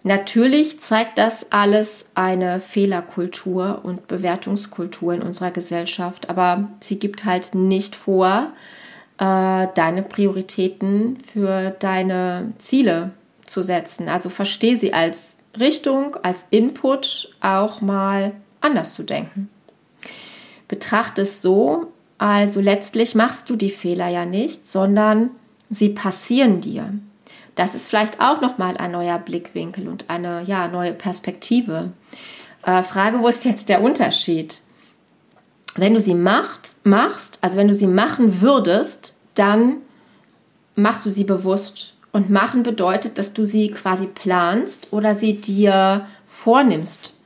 natürlich 0.03 0.79
zeigt 0.81 1.17
das 1.17 1.51
alles 1.51 2.09
eine 2.13 2.59
Fehlerkultur 2.59 3.79
und 3.81 4.07
Bewertungskultur 4.07 5.15
in 5.15 5.23
unserer 5.23 5.49
Gesellschaft, 5.49 6.29
aber 6.29 6.69
sie 6.79 6.99
gibt 6.99 7.25
halt 7.25 7.55
nicht 7.55 7.95
vor, 7.95 8.51
äh, 9.17 9.67
deine 9.73 10.03
Prioritäten 10.03 11.17
für 11.17 11.71
deine 11.71 12.53
Ziele 12.59 13.13
zu 13.47 13.63
setzen. 13.63 14.09
Also 14.09 14.29
verstehe 14.29 14.77
sie 14.77 14.93
als 14.93 15.31
Richtung, 15.59 16.17
als 16.21 16.45
Input 16.51 17.35
auch 17.41 17.81
mal 17.81 18.33
anders 18.61 18.93
zu 18.93 19.01
denken. 19.01 19.49
Betrachte 20.67 21.23
es 21.23 21.41
so, 21.41 21.91
also 22.17 22.59
letztlich 22.61 23.15
machst 23.15 23.49
du 23.49 23.55
die 23.55 23.69
Fehler 23.69 24.07
ja 24.07 24.25
nicht, 24.25 24.69
sondern 24.69 25.31
sie 25.69 25.89
passieren 25.89 26.61
dir. 26.61 26.93
Das 27.55 27.73
ist 27.73 27.89
vielleicht 27.89 28.21
auch 28.21 28.41
nochmal 28.41 28.77
ein 28.77 28.91
neuer 28.91 29.17
Blickwinkel 29.17 29.87
und 29.87 30.09
eine 30.09 30.43
ja, 30.43 30.67
neue 30.67 30.93
Perspektive. 30.93 31.91
Äh, 32.63 32.83
Frage, 32.83 33.19
wo 33.19 33.27
ist 33.27 33.45
jetzt 33.45 33.69
der 33.69 33.81
Unterschied? 33.81 34.61
Wenn 35.75 35.93
du 35.93 35.99
sie 35.99 36.13
macht, 36.13 36.73
machst, 36.83 37.39
also 37.41 37.57
wenn 37.57 37.67
du 37.67 37.73
sie 37.73 37.87
machen 37.87 38.41
würdest, 38.41 39.15
dann 39.35 39.77
machst 40.75 41.05
du 41.05 41.09
sie 41.09 41.23
bewusst. 41.23 41.95
Und 42.11 42.29
machen 42.29 42.63
bedeutet, 42.63 43.17
dass 43.17 43.33
du 43.33 43.45
sie 43.45 43.69
quasi 43.69 44.07
planst 44.07 44.87
oder 44.91 45.13
sie 45.13 45.39
dir 45.39 46.07
vornimmst. 46.25 47.16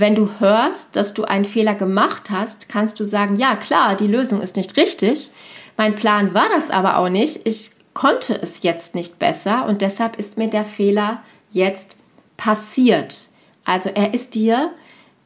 Wenn 0.00 0.14
du 0.14 0.30
hörst, 0.38 0.94
dass 0.94 1.12
du 1.12 1.24
einen 1.24 1.44
Fehler 1.44 1.74
gemacht 1.74 2.30
hast, 2.30 2.68
kannst 2.68 3.00
du 3.00 3.04
sagen, 3.04 3.34
ja 3.34 3.56
klar, 3.56 3.96
die 3.96 4.06
Lösung 4.06 4.40
ist 4.40 4.56
nicht 4.56 4.76
richtig. 4.76 5.32
Mein 5.76 5.96
Plan 5.96 6.34
war 6.34 6.48
das 6.48 6.70
aber 6.70 6.98
auch 6.98 7.08
nicht. 7.08 7.40
Ich 7.48 7.72
konnte 7.94 8.40
es 8.40 8.62
jetzt 8.62 8.94
nicht 8.94 9.18
besser 9.18 9.66
und 9.66 9.82
deshalb 9.82 10.16
ist 10.16 10.36
mir 10.36 10.48
der 10.48 10.64
Fehler 10.64 11.22
jetzt 11.50 11.96
passiert. 12.36 13.30
Also 13.64 13.88
er 13.88 14.14
ist 14.14 14.36
dir 14.36 14.70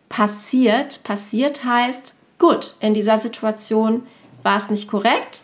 passiert. 0.08 1.04
Passiert 1.04 1.64
heißt, 1.66 2.16
gut, 2.38 2.76
in 2.80 2.94
dieser 2.94 3.18
Situation 3.18 4.06
war 4.42 4.56
es 4.56 4.70
nicht 4.70 4.88
korrekt. 4.88 5.42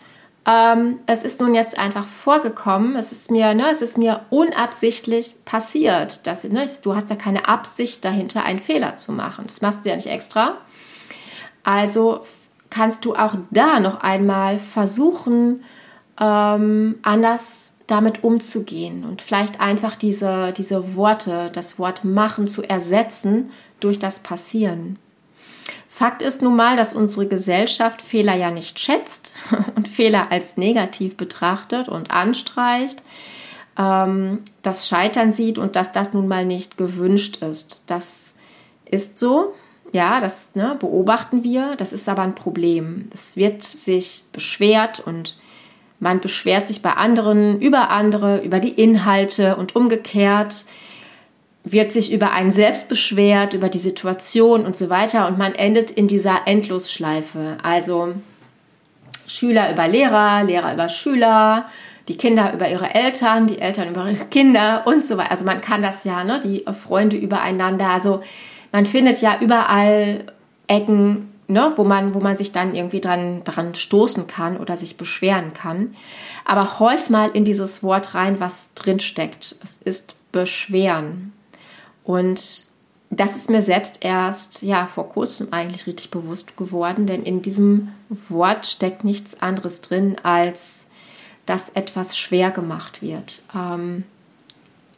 Ähm, 0.49 1.01
es 1.05 1.25
ist 1.25 1.41
nun 1.41 1.55
jetzt 1.55 1.79
einfach 1.79 2.07
vorgekommen. 2.07 2.97
Es 2.97 3.13
ist 3.13 3.31
mir, 3.31 3.53
ne, 3.53 3.67
es 3.71 3.83
ist 3.83 3.99
mir 3.99 4.23
unabsichtlich 4.31 5.45
passiert. 5.45 6.27
Dass, 6.27 6.45
ne, 6.45 6.65
du 6.83 6.95
hast 6.95 7.11
ja 7.11 7.17
keine 7.17 7.47
Absicht 7.47 8.03
dahinter, 8.05 8.45
einen 8.45 8.59
Fehler 8.59 8.97
zu 8.97 9.13
machen. 9.13 9.45
Das 9.47 9.61
machst 9.61 9.85
du 9.85 9.91
ja 9.91 9.97
nicht 9.97 10.07
extra. 10.07 10.57
Also 11.65 12.23
kannst 12.71 13.05
du 13.05 13.15
auch 13.15 13.35
da 13.51 13.79
noch 13.79 14.01
einmal 14.01 14.59
versuchen, 14.59 15.65
ähm, 16.19 16.99
anders 17.03 17.75
damit 17.87 18.25
umzugehen 18.25 19.05
und 19.05 19.23
vielleicht 19.23 19.61
einfach 19.61 19.97
diese, 19.97 20.53
diese 20.53 20.95
Worte, 20.95 21.51
das 21.53 21.79
Wort 21.79 22.05
machen 22.05 22.47
zu 22.47 22.63
ersetzen 22.63 23.51
durch 23.81 23.99
das 23.99 24.21
Passieren. 24.21 24.99
Fakt 25.99 26.23
ist 26.23 26.43
nun 26.43 26.55
mal, 26.55 26.77
dass 26.77 26.95
unsere 26.95 27.27
Gesellschaft 27.27 28.03
Fehler 28.03 28.37
ja 28.37 28.53
nicht 28.53 28.79
schätzt 28.79 29.33
und 29.75 29.89
Fehler 29.89 30.31
als 30.31 30.57
negativ 30.57 31.17
betrachtet 31.17 31.89
und 31.89 32.13
anstreicht, 32.13 33.03
ähm, 33.77 34.39
das 34.63 34.87
Scheitern 34.87 35.33
sieht 35.33 35.59
und 35.59 35.75
dass 35.75 35.91
das 35.91 36.13
nun 36.13 36.29
mal 36.29 36.47
nicht 36.47 36.79
gewünscht 36.79 37.39
ist. 37.39 37.83
Das 37.89 38.37
ist 38.85 39.19
so, 39.19 39.55
ja, 39.91 40.21
das 40.21 40.47
ne, 40.55 40.77
beobachten 40.79 41.43
wir, 41.43 41.75
das 41.75 41.93
ist 41.93 42.09
aber 42.09 42.23
ein 42.23 42.37
Problem. 42.37 43.11
Es 43.13 43.37
wird 43.37 43.65
sich 43.65 44.23
beschwert 44.31 45.01
und 45.01 45.37
man 45.99 46.21
beschwert 46.21 46.69
sich 46.69 46.81
bei 46.81 46.93
anderen 46.93 47.61
über 47.61 47.91
andere, 47.91 48.39
über 48.45 48.61
die 48.61 48.81
Inhalte 48.81 49.57
und 49.57 49.75
umgekehrt 49.75 50.65
wird 51.73 51.93
sich 51.93 52.13
über 52.13 52.33
einen 52.33 52.53
selbst 52.53 52.89
beschwert, 52.89 53.55
über 53.55 53.69
die 53.69 53.79
Situation 53.79 54.65
und 54.65 54.77
so 54.77 54.89
weiter 54.91 55.27
und 55.27 55.39
man 55.39 55.55
endet 55.55 55.91
in 55.91 56.09
dieser 56.09 56.47
Endlosschleife. 56.47 57.59
Also 57.63 58.15
Schüler 59.27 59.73
über 59.73 59.89
Lehrer, 59.89 60.45
Lehrer 60.45 60.73
über 60.75 60.89
Schüler, 60.89 61.67
die 62.09 62.17
Kinder 62.17 62.53
über 62.55 62.69
ihre 62.69 62.95
Eltern, 62.95 63.47
die 63.47 63.59
Eltern 63.59 63.91
über 63.91 64.11
ihre 64.11 64.25
Kinder 64.27 64.83
und 64.87 65.05
so 65.05 65.17
weiter. 65.17 65.31
Also 65.31 65.45
man 65.45 65.61
kann 65.61 65.83
das 65.83 66.05
ja, 66.05 66.25
ne, 66.25 66.41
die 66.43 66.65
Freunde 66.73 67.17
übereinander. 67.17 67.91
Also 67.91 68.23
man 68.73 68.87
findet 68.87 69.21
ja 69.21 69.39
überall 69.41 70.25
Ecken, 70.67 71.33
ne, 71.49 71.73
wo, 71.77 71.85
man, 71.85 72.15
wo 72.15 72.21
man 72.21 72.37
sich 72.37 72.53
dann 72.53 72.75
irgendwie 72.75 73.01
dran, 73.01 73.43
dran 73.45 73.75
stoßen 73.75 74.27
kann 74.27 74.57
oder 74.57 74.77
sich 74.77 74.97
beschweren 74.97 75.53
kann. 75.53 75.95
Aber 76.45 76.79
horch 76.79 77.11
mal 77.11 77.31
in 77.31 77.45
dieses 77.45 77.83
Wort 77.83 78.15
rein, 78.15 78.41
was 78.41 78.73
drin 78.75 79.01
steckt. 79.01 79.57
Es 79.63 79.79
ist 79.85 80.17
beschweren. 80.33 81.33
Und 82.09 82.65
das 83.11 83.37
ist 83.37 83.51
mir 83.51 83.61
selbst 83.61 83.99
erst 84.03 84.63
ja 84.63 84.87
vor 84.87 85.11
kurzem 85.11 85.53
eigentlich 85.53 85.87
richtig 85.87 86.11
bewusst 86.11 86.57
geworden, 86.57 87.05
denn 87.05 87.23
in 87.23 87.43
diesem 87.43 87.93
Wort 88.31 88.67
steckt 88.67 89.05
nichts 89.05 89.43
anderes 89.43 89.83
drin, 89.83 90.17
als 90.23 90.87
dass 91.45 91.69
etwas 91.69 92.17
schwer 92.17 92.51
gemacht 92.51 93.03
wird. 93.03 93.43
Ähm, 93.55 94.05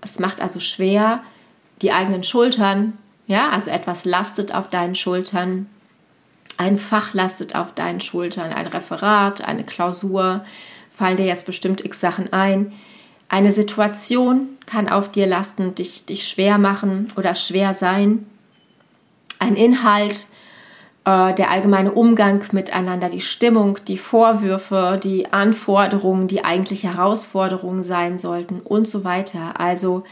es 0.00 0.21
macht 0.21 0.40
also 0.40 0.61
schwer, 0.61 1.25
die 1.83 1.90
eigenen 1.90 2.23
Schultern 2.23 2.93
ja, 3.26 3.50
also 3.50 3.71
etwas 3.71 4.05
lastet 4.05 4.55
auf 4.55 4.69
deinen 4.71 4.95
Schultern, 4.95 5.69
ein 6.59 6.79
Fach 6.79 7.12
lastet 7.12 7.57
auf 7.57 7.75
deinen 7.75 8.00
Schultern, 8.00 8.52
ein 8.52 8.69
Referat, 8.69 9.43
eine 9.43 9.64
Klausur, 9.64 10.45
fallen 10.93 11.17
dir 11.17 11.26
jetzt 11.26 11.47
bestimmt 11.47 11.85
x 11.85 11.99
Sachen 11.99 12.33
ein. 12.33 12.73
Eine 13.30 13.52
Situation 13.52 14.58
kann 14.66 14.88
auf 14.88 15.08
dir 15.08 15.25
lasten, 15.25 15.76
dich, 15.76 16.04
dich 16.04 16.26
schwer 16.26 16.58
machen 16.58 17.12
oder 17.16 17.34
schwer 17.34 17.75
sein. 17.75 18.26
Ein 19.38 19.54
Inhalt, 19.54 20.26
äh, 21.04 21.32
der 21.34 21.52
allgemeine 21.52 21.92
Umgang 21.92 22.42
miteinander, 22.50 23.08
die 23.08 23.20
Stimmung, 23.20 23.78
die 23.87 23.99
Vorwürfe, 23.99 24.99
die 25.00 25.32
Anforderungen, 25.32 26.26
die 26.26 26.44
eigentlich 26.44 26.82
Herausforderungen 26.82 27.84
sein 27.84 28.18
sollten 28.18 28.58
und 28.58 28.88
so 28.88 29.04
weiter. 29.04 29.60
Also 29.60 30.02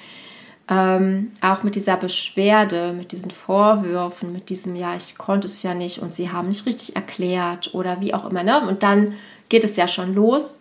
ähm, 0.71 1.33
auch 1.41 1.65
mit 1.65 1.75
dieser 1.75 1.97
Beschwerde, 1.97 2.93
mit 2.93 3.11
diesen 3.11 3.33
Vorwürfen, 3.33 4.33
mit 4.33 4.49
diesem, 4.49 4.77
ja, 4.77 4.95
ich 4.95 5.19
konnte 5.19 5.49
es 5.49 5.61
ja 5.65 5.75
nicht 5.75 5.99
und 5.99 6.15
sie 6.15 6.31
haben 6.31 6.47
nicht 6.47 6.67
richtig 6.67 6.95
erklärt 6.95 7.75
oder 7.75 8.01
wie 8.01 8.15
auch 8.15 8.31
immer. 8.31 8.45
Ne? 8.45 8.61
Und 8.61 8.85
dann 8.85 9.15
geht 9.49 9.65
es 9.65 9.75
ja 9.75 9.89
schon 9.89 10.15
los. 10.15 10.61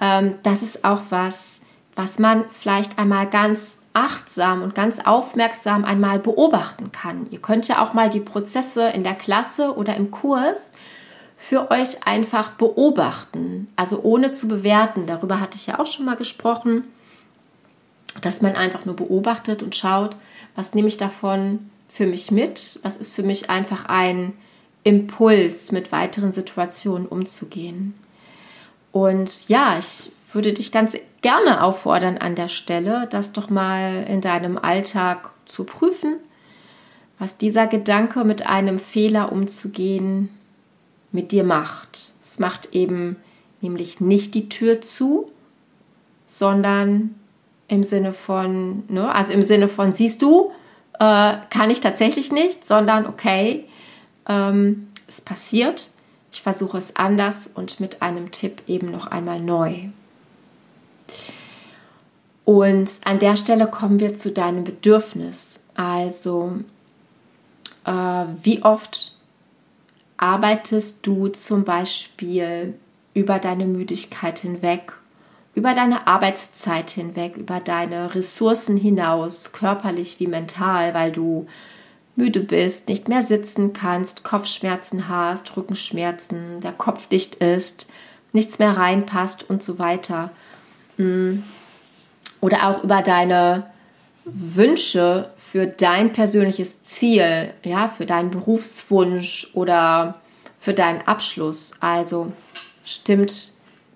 Ähm, 0.00 0.34
das 0.44 0.62
ist 0.62 0.84
auch 0.84 1.00
was, 1.10 1.55
was 1.96 2.18
man 2.18 2.44
vielleicht 2.50 2.98
einmal 2.98 3.28
ganz 3.28 3.78
achtsam 3.94 4.62
und 4.62 4.74
ganz 4.74 5.00
aufmerksam 5.00 5.84
einmal 5.84 6.18
beobachten 6.18 6.92
kann. 6.92 7.26
Ihr 7.30 7.40
könnt 7.40 7.66
ja 7.66 7.82
auch 7.82 7.94
mal 7.94 8.10
die 8.10 8.20
Prozesse 8.20 8.90
in 8.90 9.02
der 9.02 9.14
Klasse 9.14 9.74
oder 9.74 9.96
im 9.96 10.10
Kurs 10.10 10.72
für 11.38 11.70
euch 11.70 12.06
einfach 12.06 12.52
beobachten, 12.52 13.68
also 13.74 14.02
ohne 14.02 14.32
zu 14.32 14.46
bewerten. 14.48 15.06
Darüber 15.06 15.40
hatte 15.40 15.56
ich 15.56 15.66
ja 15.66 15.78
auch 15.78 15.86
schon 15.86 16.04
mal 16.04 16.16
gesprochen 16.16 16.84
dass 18.20 18.42
man 18.42 18.54
einfach 18.54 18.84
nur 18.84 18.96
beobachtet 18.96 19.62
und 19.62 19.74
schaut, 19.74 20.16
was 20.54 20.74
nehme 20.74 20.88
ich 20.88 20.96
davon 20.96 21.70
für 21.88 22.06
mich 22.06 22.30
mit, 22.30 22.78
was 22.82 22.96
ist 22.96 23.14
für 23.14 23.22
mich 23.22 23.50
einfach 23.50 23.86
ein 23.86 24.32
Impuls, 24.84 25.72
mit 25.72 25.92
weiteren 25.92 26.32
Situationen 26.32 27.06
umzugehen. 27.06 27.94
Und 28.92 29.48
ja, 29.48 29.78
ich 29.78 30.10
würde 30.32 30.52
dich 30.52 30.72
ganz 30.72 30.96
gerne 31.22 31.62
auffordern 31.62 32.18
an 32.18 32.34
der 32.34 32.48
Stelle, 32.48 33.06
das 33.10 33.32
doch 33.32 33.50
mal 33.50 34.04
in 34.08 34.20
deinem 34.20 34.58
Alltag 34.58 35.30
zu 35.46 35.64
prüfen, 35.64 36.16
was 37.18 37.36
dieser 37.36 37.66
Gedanke 37.66 38.24
mit 38.24 38.46
einem 38.46 38.78
Fehler 38.78 39.32
umzugehen 39.32 40.30
mit 41.12 41.32
dir 41.32 41.44
macht. 41.44 42.12
Es 42.22 42.38
macht 42.38 42.74
eben 42.74 43.16
nämlich 43.60 44.00
nicht 44.00 44.34
die 44.34 44.48
Tür 44.48 44.80
zu, 44.82 45.30
sondern 46.26 47.14
im 47.68 47.82
Sinne 47.82 48.12
von, 48.12 48.84
ne, 48.88 49.12
also 49.12 49.32
im 49.32 49.42
Sinne 49.42 49.68
von, 49.68 49.92
siehst 49.92 50.22
du, 50.22 50.52
äh, 50.98 51.34
kann 51.50 51.70
ich 51.70 51.80
tatsächlich 51.80 52.32
nicht, 52.32 52.66
sondern 52.66 53.06
okay, 53.06 53.64
ähm, 54.28 54.88
es 55.08 55.20
passiert, 55.20 55.90
ich 56.32 56.42
versuche 56.42 56.78
es 56.78 56.96
anders 56.96 57.46
und 57.46 57.80
mit 57.80 58.02
einem 58.02 58.30
Tipp 58.30 58.62
eben 58.66 58.90
noch 58.90 59.06
einmal 59.06 59.40
neu. 59.40 59.88
Und 62.46 63.00
an 63.04 63.18
der 63.18 63.36
Stelle 63.36 63.66
kommen 63.66 64.00
wir 64.00 64.16
zu 64.16 64.30
deinem 64.30 64.64
Bedürfnis. 64.64 65.60
Also, 65.74 66.60
äh, 67.84 67.90
wie 68.42 68.62
oft 68.62 69.14
arbeitest 70.16 71.00
du 71.02 71.28
zum 71.28 71.64
Beispiel 71.64 72.72
über 73.12 73.38
deine 73.38 73.66
Müdigkeit 73.66 74.38
hinweg 74.38 74.94
über 75.56 75.72
deine 75.72 76.06
Arbeitszeit 76.06 76.90
hinweg, 76.90 77.38
über 77.38 77.60
deine 77.60 78.14
Ressourcen 78.14 78.76
hinaus, 78.76 79.52
körperlich 79.52 80.20
wie 80.20 80.26
mental, 80.26 80.92
weil 80.92 81.10
du 81.10 81.46
müde 82.14 82.40
bist, 82.40 82.88
nicht 82.88 83.08
mehr 83.08 83.22
sitzen 83.22 83.72
kannst, 83.72 84.22
Kopfschmerzen 84.22 85.08
hast, 85.08 85.56
Rückenschmerzen, 85.56 86.60
der 86.60 86.72
Kopf 86.72 87.06
dicht 87.06 87.36
ist, 87.36 87.90
nichts 88.34 88.58
mehr 88.58 88.76
reinpasst 88.76 89.48
und 89.48 89.62
so 89.62 89.78
weiter. 89.78 90.30
Oder 92.46 92.68
auch 92.68 92.84
über 92.84 93.02
deine 93.02 93.64
Wünsche 94.24 95.30
für 95.36 95.66
dein 95.66 96.12
persönliches 96.12 96.80
Ziel, 96.80 97.52
ja, 97.64 97.88
für 97.88 98.06
deinen 98.06 98.30
Berufswunsch 98.30 99.50
oder 99.52 100.20
für 100.60 100.72
deinen 100.72 101.00
Abschluss. 101.08 101.72
Also 101.80 102.30
stimmt 102.84 103.50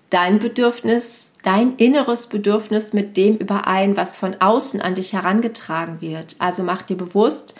dein 0.09 0.39
Bedürfnis, 0.39 1.31
dein 1.43 1.77
inneres 1.77 2.27
Bedürfnis 2.27 2.91
mit 2.91 3.15
dem 3.15 3.37
überein, 3.37 3.95
was 3.95 4.17
von 4.17 4.35
außen 4.41 4.81
an 4.81 4.95
dich 4.95 5.13
herangetragen 5.13 6.01
wird. 6.01 6.35
Also 6.39 6.61
mach 6.61 6.81
dir 6.81 6.97
bewusst, 6.97 7.55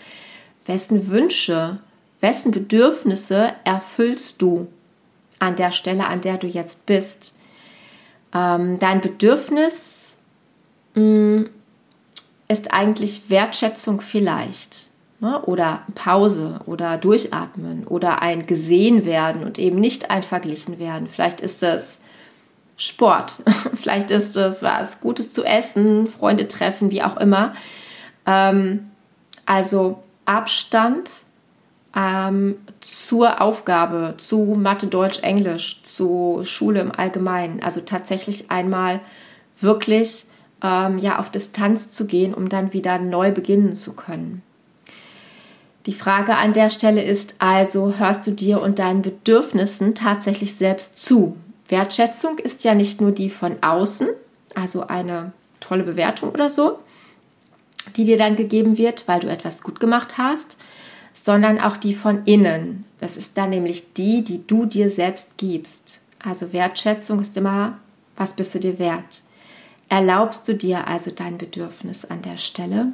wessen 0.66 1.08
Wünsche, 1.08 1.78
wessen 2.20 2.50
Bedürfnisse 2.50 3.54
erfüllst 3.64 4.42
du 4.42 4.68
an 5.38 5.56
der 5.56 5.70
Stelle, 5.70 6.06
an 6.06 6.20
der 6.20 6.36
du 6.36 6.46
jetzt 6.46 6.84
bist. 6.84 7.34
Ähm, 8.34 8.78
dein 8.78 9.00
Bedürfnis 9.00 10.01
ist 12.48 12.72
eigentlich 12.72 13.30
Wertschätzung 13.30 14.00
vielleicht. 14.00 14.88
Ne? 15.20 15.40
Oder 15.42 15.82
Pause 15.94 16.60
oder 16.66 16.98
Durchatmen 16.98 17.86
oder 17.86 18.22
ein 18.22 18.46
gesehen 18.46 19.04
werden 19.04 19.44
und 19.44 19.58
eben 19.58 19.78
nicht 19.78 20.10
ein 20.10 20.22
verglichen 20.22 20.78
werden. 20.78 21.06
Vielleicht 21.06 21.40
ist 21.40 21.62
es 21.62 22.00
Sport, 22.76 23.38
vielleicht 23.74 24.10
ist 24.10 24.36
es 24.36 24.62
was 24.62 25.00
Gutes 25.00 25.32
zu 25.32 25.44
essen, 25.44 26.06
Freunde 26.06 26.48
treffen, 26.48 26.90
wie 26.90 27.02
auch 27.02 27.16
immer. 27.16 27.54
Ähm, 28.26 28.90
also 29.46 30.02
Abstand 30.24 31.08
ähm, 31.94 32.56
zur 32.80 33.40
Aufgabe, 33.40 34.14
zu 34.16 34.56
Mathe, 34.58 34.88
Deutsch, 34.88 35.20
Englisch, 35.20 35.82
zu 35.82 36.40
Schule 36.42 36.80
im 36.80 36.90
Allgemeinen. 36.90 37.62
Also 37.62 37.80
tatsächlich 37.80 38.50
einmal 38.50 39.00
wirklich 39.60 40.24
ähm, 40.62 40.98
ja, 40.98 41.18
auf 41.18 41.30
Distanz 41.30 41.90
zu 41.90 42.06
gehen, 42.06 42.34
um 42.34 42.48
dann 42.48 42.72
wieder 42.72 42.98
neu 42.98 43.32
beginnen 43.32 43.74
zu 43.74 43.92
können. 43.94 44.42
Die 45.86 45.92
Frage 45.92 46.36
an 46.36 46.52
der 46.52 46.70
Stelle 46.70 47.02
ist 47.02 47.36
also, 47.40 47.98
hörst 47.98 48.26
du 48.26 48.30
dir 48.30 48.62
und 48.62 48.78
deinen 48.78 49.02
Bedürfnissen 49.02 49.94
tatsächlich 49.94 50.54
selbst 50.54 50.98
zu? 50.98 51.36
Wertschätzung 51.68 52.38
ist 52.38 52.62
ja 52.62 52.74
nicht 52.74 53.00
nur 53.00 53.10
die 53.10 53.30
von 53.30 53.56
außen, 53.62 54.08
also 54.54 54.86
eine 54.86 55.32
tolle 55.58 55.82
Bewertung 55.82 56.30
oder 56.30 56.48
so, 56.48 56.78
die 57.96 58.04
dir 58.04 58.16
dann 58.16 58.36
gegeben 58.36 58.78
wird, 58.78 59.08
weil 59.08 59.20
du 59.20 59.28
etwas 59.28 59.62
gut 59.62 59.80
gemacht 59.80 60.18
hast, 60.18 60.56
sondern 61.12 61.58
auch 61.58 61.76
die 61.76 61.94
von 61.94 62.24
innen. 62.26 62.84
Das 63.00 63.16
ist 63.16 63.36
dann 63.36 63.50
nämlich 63.50 63.92
die, 63.94 64.22
die 64.22 64.46
du 64.46 64.66
dir 64.66 64.88
selbst 64.88 65.36
gibst. 65.36 66.00
Also 66.22 66.52
Wertschätzung 66.52 67.20
ist 67.20 67.36
immer, 67.36 67.78
was 68.16 68.34
bist 68.34 68.54
du 68.54 68.60
dir 68.60 68.78
wert? 68.78 69.22
Erlaubst 69.92 70.48
du 70.48 70.54
dir 70.54 70.88
also 70.88 71.10
dein 71.10 71.36
Bedürfnis 71.36 72.06
an 72.06 72.22
der 72.22 72.38
Stelle? 72.38 72.92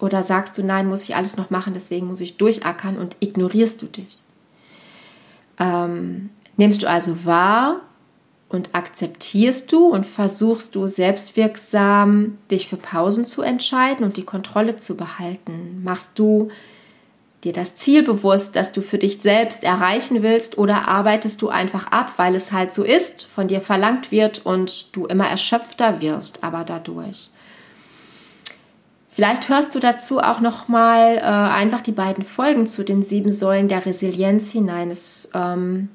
Oder 0.00 0.22
sagst 0.22 0.56
du, 0.56 0.62
nein, 0.62 0.88
muss 0.88 1.02
ich 1.02 1.14
alles 1.14 1.36
noch 1.36 1.50
machen, 1.50 1.74
deswegen 1.74 2.06
muss 2.06 2.22
ich 2.22 2.38
durchackern 2.38 2.96
und 2.96 3.18
ignorierst 3.20 3.82
du 3.82 3.84
dich? 3.84 4.20
Ähm, 5.58 6.30
nimmst 6.56 6.82
du 6.82 6.88
also 6.88 7.26
wahr 7.26 7.82
und 8.48 8.70
akzeptierst 8.74 9.70
du 9.70 9.88
und 9.88 10.06
versuchst 10.06 10.74
du 10.74 10.86
selbstwirksam 10.86 12.38
dich 12.50 12.66
für 12.66 12.78
Pausen 12.78 13.26
zu 13.26 13.42
entscheiden 13.42 14.02
und 14.02 14.16
die 14.16 14.24
Kontrolle 14.24 14.78
zu 14.78 14.96
behalten? 14.96 15.82
Machst 15.84 16.12
du 16.18 16.48
dir 17.44 17.52
das 17.52 17.76
Ziel 17.76 18.02
bewusst, 18.02 18.56
das 18.56 18.72
du 18.72 18.82
für 18.82 18.98
dich 18.98 19.20
selbst 19.20 19.62
erreichen 19.62 20.22
willst 20.22 20.58
oder 20.58 20.88
arbeitest 20.88 21.40
du 21.40 21.48
einfach 21.48 21.86
ab, 21.92 22.14
weil 22.16 22.34
es 22.34 22.50
halt 22.50 22.72
so 22.72 22.82
ist, 22.82 23.26
von 23.26 23.46
dir 23.46 23.60
verlangt 23.60 24.10
wird 24.10 24.44
und 24.44 24.94
du 24.96 25.06
immer 25.06 25.28
erschöpfter 25.28 26.00
wirst, 26.00 26.42
aber 26.42 26.64
dadurch. 26.64 27.30
Vielleicht 29.08 29.48
hörst 29.48 29.74
du 29.74 29.80
dazu 29.80 30.20
auch 30.20 30.40
noch 30.40 30.68
mal 30.68 31.16
äh, 31.16 31.20
einfach 31.20 31.82
die 31.82 31.92
beiden 31.92 32.22
Folgen 32.24 32.66
zu 32.66 32.84
den 32.84 33.02
sieben 33.02 33.32
Säulen 33.32 33.66
der 33.66 33.84
Resilienz 33.84 34.52
hinein. 34.52 34.92
Es 34.92 35.28
ähm, 35.34 35.88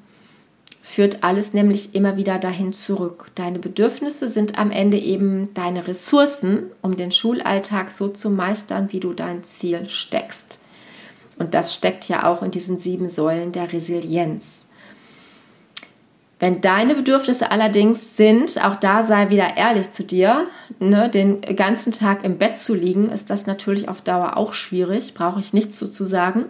führt 0.82 1.24
alles 1.24 1.54
nämlich 1.54 1.94
immer 1.94 2.18
wieder 2.18 2.38
dahin 2.38 2.74
zurück. 2.74 3.30
Deine 3.34 3.58
Bedürfnisse 3.58 4.28
sind 4.28 4.58
am 4.58 4.70
Ende 4.70 4.98
eben 4.98 5.52
deine 5.54 5.88
Ressourcen, 5.88 6.64
um 6.82 6.96
den 6.96 7.12
Schulalltag 7.12 7.92
so 7.92 8.08
zu 8.08 8.28
meistern, 8.28 8.88
wie 8.92 9.00
du 9.00 9.14
dein 9.14 9.44
Ziel 9.44 9.88
steckst. 9.88 10.60
Und 11.38 11.54
das 11.54 11.74
steckt 11.74 12.08
ja 12.08 12.26
auch 12.26 12.42
in 12.42 12.50
diesen 12.50 12.78
sieben 12.78 13.08
Säulen 13.08 13.52
der 13.52 13.72
Resilienz. 13.72 14.64
Wenn 16.40 16.60
deine 16.60 16.94
Bedürfnisse 16.94 17.50
allerdings 17.50 18.16
sind, 18.16 18.62
auch 18.62 18.76
da 18.76 19.02
sei 19.02 19.30
wieder 19.30 19.56
ehrlich 19.56 19.92
zu 19.92 20.04
dir, 20.04 20.46
ne, 20.78 21.08
den 21.08 21.40
ganzen 21.40 21.92
Tag 21.92 22.24
im 22.24 22.38
Bett 22.38 22.58
zu 22.58 22.74
liegen, 22.74 23.08
ist 23.08 23.30
das 23.30 23.46
natürlich 23.46 23.88
auf 23.88 24.02
Dauer 24.02 24.36
auch 24.36 24.52
schwierig, 24.52 25.14
brauche 25.14 25.40
ich 25.40 25.52
nichts 25.52 25.78
so 25.78 25.86
zu 25.86 26.04
sagen. 26.04 26.46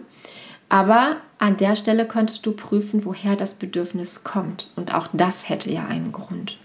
Aber 0.69 1.17
an 1.37 1.57
der 1.57 1.75
Stelle 1.75 2.07
könntest 2.07 2.45
du 2.45 2.51
prüfen, 2.51 3.05
woher 3.05 3.35
das 3.35 3.53
Bedürfnis 3.53 4.23
kommt. 4.23 4.71
Und 4.75 4.93
auch 4.93 5.07
das 5.13 5.47
hätte 5.47 5.71
ja 5.71 5.85
einen 5.85 6.11
Grund. 6.11 6.57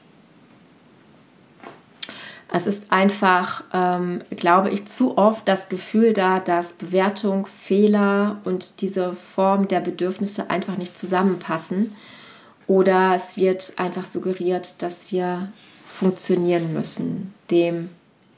Es 2.52 2.66
ist 2.66 2.90
einfach, 2.90 3.62
ähm, 3.72 4.22
glaube 4.30 4.70
ich, 4.70 4.86
zu 4.86 5.16
oft 5.16 5.46
das 5.46 5.68
Gefühl 5.68 6.12
da, 6.12 6.40
dass 6.40 6.72
Bewertung, 6.72 7.46
Fehler 7.46 8.38
und 8.44 8.80
diese 8.80 9.14
Form 9.14 9.68
der 9.68 9.80
Bedürfnisse 9.80 10.50
einfach 10.50 10.76
nicht 10.76 10.98
zusammenpassen. 10.98 11.94
Oder 12.66 13.14
es 13.14 13.36
wird 13.36 13.74
einfach 13.76 14.04
suggeriert, 14.04 14.82
dass 14.82 15.12
wir 15.12 15.48
funktionieren 15.86 16.72
müssen. 16.72 17.34
Dem 17.50 17.90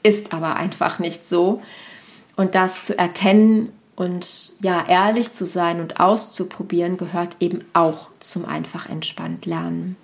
ist 0.03 0.33
aber 0.33 0.57
einfach 0.57 0.99
nicht 0.99 1.25
so. 1.25 1.61
Und 2.35 2.55
das 2.55 2.83
zu 2.83 2.97
erkennen 2.97 3.71
und 3.95 4.53
ja, 4.59 4.85
ehrlich 4.87 5.31
zu 5.31 5.45
sein 5.45 5.79
und 5.79 5.99
auszuprobieren, 5.99 6.97
gehört 6.97 7.37
eben 7.39 7.63
auch 7.73 8.09
zum 8.19 8.45
einfach 8.45 8.89
entspannt 8.89 9.45
lernen. 9.45 9.95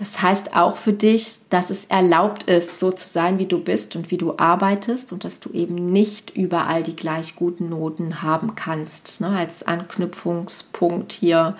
Das 0.00 0.22
heißt 0.22 0.56
auch 0.56 0.76
für 0.76 0.94
dich, 0.94 1.40
dass 1.50 1.68
es 1.68 1.84
erlaubt 1.84 2.44
ist, 2.44 2.80
so 2.80 2.90
zu 2.90 3.06
sein, 3.06 3.38
wie 3.38 3.44
du 3.44 3.60
bist 3.60 3.96
und 3.96 4.10
wie 4.10 4.16
du 4.16 4.38
arbeitest 4.38 5.12
und 5.12 5.24
dass 5.24 5.40
du 5.40 5.50
eben 5.50 5.74
nicht 5.74 6.34
überall 6.34 6.82
die 6.82 6.96
gleich 6.96 7.36
guten 7.36 7.68
Noten 7.68 8.22
haben 8.22 8.54
kannst. 8.54 9.20
Ne? 9.20 9.28
Als 9.28 9.62
Anknüpfungspunkt 9.62 11.12
hier 11.12 11.54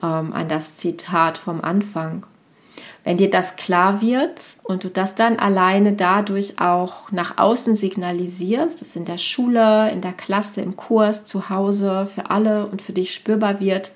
ähm, 0.00 0.32
an 0.32 0.46
das 0.46 0.76
Zitat 0.76 1.38
vom 1.38 1.60
Anfang. 1.60 2.24
Wenn 3.02 3.16
dir 3.16 3.30
das 3.30 3.56
klar 3.56 4.00
wird 4.00 4.40
und 4.62 4.84
du 4.84 4.88
das 4.88 5.16
dann 5.16 5.40
alleine 5.40 5.94
dadurch 5.94 6.60
auch 6.60 7.10
nach 7.10 7.36
außen 7.36 7.74
signalisierst, 7.74 8.80
dass 8.80 8.94
in 8.94 9.06
der 9.06 9.18
Schule, 9.18 9.90
in 9.90 10.02
der 10.02 10.12
Klasse, 10.12 10.60
im 10.60 10.76
Kurs, 10.76 11.24
zu 11.24 11.50
Hause 11.50 12.06
für 12.06 12.30
alle 12.30 12.66
und 12.66 12.80
für 12.80 12.92
dich 12.92 13.12
spürbar 13.12 13.58
wird, 13.58 13.90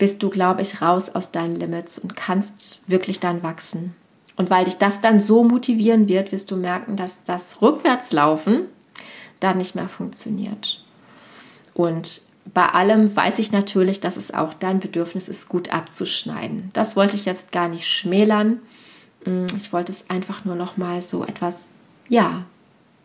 bist 0.00 0.22
du, 0.22 0.30
glaube 0.30 0.62
ich, 0.62 0.80
raus 0.80 1.10
aus 1.10 1.30
deinen 1.30 1.56
Limits 1.56 1.98
und 1.98 2.16
kannst 2.16 2.82
wirklich 2.88 3.20
dann 3.20 3.42
wachsen. 3.42 3.94
Und 4.34 4.48
weil 4.48 4.64
dich 4.64 4.78
das 4.78 5.02
dann 5.02 5.20
so 5.20 5.44
motivieren 5.44 6.08
wird, 6.08 6.32
wirst 6.32 6.50
du 6.50 6.56
merken, 6.56 6.96
dass 6.96 7.22
das 7.26 7.60
Rückwärtslaufen 7.60 8.62
dann 9.40 9.58
nicht 9.58 9.74
mehr 9.74 9.88
funktioniert. 9.88 10.82
Und 11.74 12.22
bei 12.46 12.66
allem 12.66 13.14
weiß 13.14 13.38
ich 13.38 13.52
natürlich, 13.52 14.00
dass 14.00 14.16
es 14.16 14.32
auch 14.32 14.54
dein 14.54 14.80
Bedürfnis 14.80 15.28
ist, 15.28 15.50
gut 15.50 15.70
abzuschneiden. 15.70 16.70
Das 16.72 16.96
wollte 16.96 17.16
ich 17.16 17.26
jetzt 17.26 17.52
gar 17.52 17.68
nicht 17.68 17.86
schmälern. 17.86 18.60
Mm, 19.26 19.44
ich 19.54 19.70
wollte 19.70 19.92
es 19.92 20.08
einfach 20.08 20.46
nur 20.46 20.56
noch 20.56 20.78
mal 20.78 21.02
so 21.02 21.24
etwas, 21.24 21.66
ja, 22.08 22.46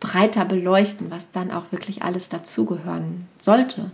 breiter 0.00 0.46
beleuchten, 0.46 1.10
was 1.10 1.30
dann 1.32 1.50
auch 1.50 1.72
wirklich 1.72 2.02
alles 2.02 2.30
dazugehören 2.30 3.28
sollte. 3.38 3.90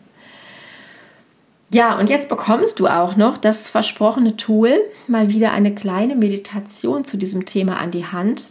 Ja, 1.72 1.98
und 1.98 2.10
jetzt 2.10 2.28
bekommst 2.28 2.80
du 2.80 2.86
auch 2.86 3.16
noch 3.16 3.38
das 3.38 3.70
versprochene 3.70 4.36
Tool, 4.36 4.78
mal 5.08 5.30
wieder 5.30 5.52
eine 5.52 5.74
kleine 5.74 6.16
Meditation 6.16 7.04
zu 7.04 7.16
diesem 7.16 7.46
Thema 7.46 7.78
an 7.78 7.90
die 7.90 8.04
Hand. 8.04 8.48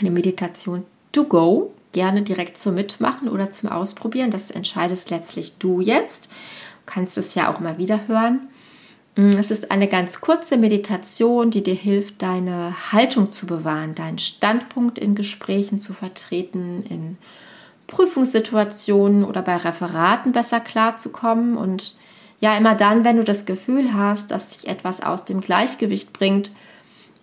Eine 0.00 0.10
Meditation 0.10 0.84
to 1.12 1.24
go, 1.24 1.74
gerne 1.92 2.22
direkt 2.22 2.56
zum 2.56 2.76
Mitmachen 2.76 3.28
oder 3.28 3.50
zum 3.50 3.68
Ausprobieren. 3.68 4.30
Das 4.30 4.50
entscheidest 4.50 5.10
letztlich 5.10 5.58
du 5.58 5.82
jetzt. 5.82 6.30
Du 6.86 6.92
kannst 6.94 7.18
es 7.18 7.34
ja 7.34 7.52
auch 7.52 7.60
mal 7.60 7.76
wieder 7.76 8.08
hören. 8.08 8.48
Mm, 9.16 9.30
es 9.38 9.50
ist 9.50 9.70
eine 9.70 9.86
ganz 9.86 10.22
kurze 10.22 10.56
Meditation, 10.56 11.50
die 11.50 11.62
dir 11.62 11.74
hilft, 11.74 12.22
deine 12.22 12.90
Haltung 12.90 13.32
zu 13.32 13.44
bewahren, 13.44 13.94
deinen 13.94 14.18
Standpunkt 14.18 14.98
in 14.98 15.14
Gesprächen 15.14 15.78
zu 15.78 15.92
vertreten, 15.92 16.84
in 16.88 17.18
Prüfungssituationen 17.88 19.24
oder 19.24 19.42
bei 19.42 19.56
Referaten 19.56 20.30
besser 20.30 20.60
klarzukommen. 20.60 21.56
Und 21.56 21.96
ja, 22.38 22.56
immer 22.56 22.76
dann, 22.76 23.04
wenn 23.04 23.16
du 23.16 23.24
das 23.24 23.44
Gefühl 23.44 23.94
hast, 23.94 24.30
dass 24.30 24.48
dich 24.48 24.68
etwas 24.68 25.02
aus 25.02 25.24
dem 25.24 25.40
Gleichgewicht 25.40 26.12
bringt, 26.12 26.52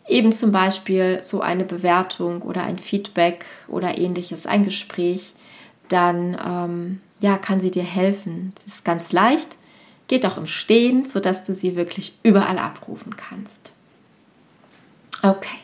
eben 0.07 0.33
zum 0.33 0.51
Beispiel 0.51 1.23
so 1.23 1.39
eine 1.41 1.63
Bewertung 1.63 2.41
oder 2.41 2.63
ein 2.63 2.77
Feedback 2.77 3.45
oder 3.67 3.97
ähnliches, 3.97 4.45
ein 4.45 4.63
Gespräch, 4.63 5.33
dann 5.87 6.37
ähm, 6.45 7.01
ja, 7.21 7.37
kann 7.37 7.61
sie 7.61 7.71
dir 7.71 7.83
helfen. 7.83 8.53
Sie 8.59 8.67
ist 8.67 8.83
ganz 8.83 9.11
leicht, 9.13 9.55
geht 10.07 10.25
auch 10.25 10.37
im 10.37 10.47
Stehen, 10.47 11.07
sodass 11.07 11.43
du 11.43 11.53
sie 11.53 11.75
wirklich 11.75 12.17
überall 12.23 12.59
abrufen 12.59 13.15
kannst. 13.15 13.71
Okay. 15.21 15.57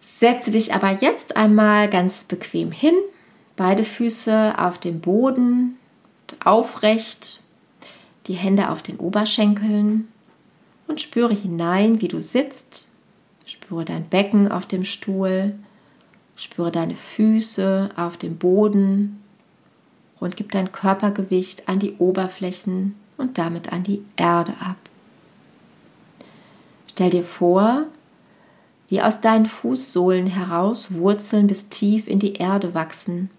Setze 0.00 0.50
dich 0.50 0.74
aber 0.74 0.90
jetzt 0.92 1.36
einmal 1.36 1.88
ganz 1.88 2.24
bequem 2.24 2.72
hin, 2.72 2.94
Beide 3.58 3.82
Füße 3.82 4.54
auf 4.56 4.78
dem 4.78 5.00
Boden, 5.00 5.78
aufrecht, 6.44 7.42
die 8.28 8.34
Hände 8.34 8.70
auf 8.70 8.82
den 8.82 8.98
Oberschenkeln 8.98 10.06
und 10.86 11.00
spüre 11.00 11.34
hinein, 11.34 12.00
wie 12.00 12.06
du 12.06 12.20
sitzt. 12.20 12.88
Spüre 13.44 13.84
dein 13.84 14.08
Becken 14.08 14.52
auf 14.52 14.64
dem 14.64 14.84
Stuhl, 14.84 15.56
spüre 16.36 16.70
deine 16.70 16.94
Füße 16.94 17.90
auf 17.96 18.16
dem 18.16 18.38
Boden 18.38 19.20
und 20.20 20.36
gib 20.36 20.52
dein 20.52 20.70
Körpergewicht 20.70 21.68
an 21.68 21.80
die 21.80 21.94
Oberflächen 21.94 22.94
und 23.16 23.38
damit 23.38 23.72
an 23.72 23.82
die 23.82 24.04
Erde 24.14 24.52
ab. 24.60 24.76
Stell 26.86 27.10
dir 27.10 27.24
vor, 27.24 27.86
wie 28.88 29.02
aus 29.02 29.20
deinen 29.20 29.46
Fußsohlen 29.46 30.28
heraus 30.28 30.94
Wurzeln 30.94 31.48
bis 31.48 31.68
tief 31.68 32.06
in 32.06 32.20
die 32.20 32.34
Erde 32.34 32.72
wachsen, 32.72 33.30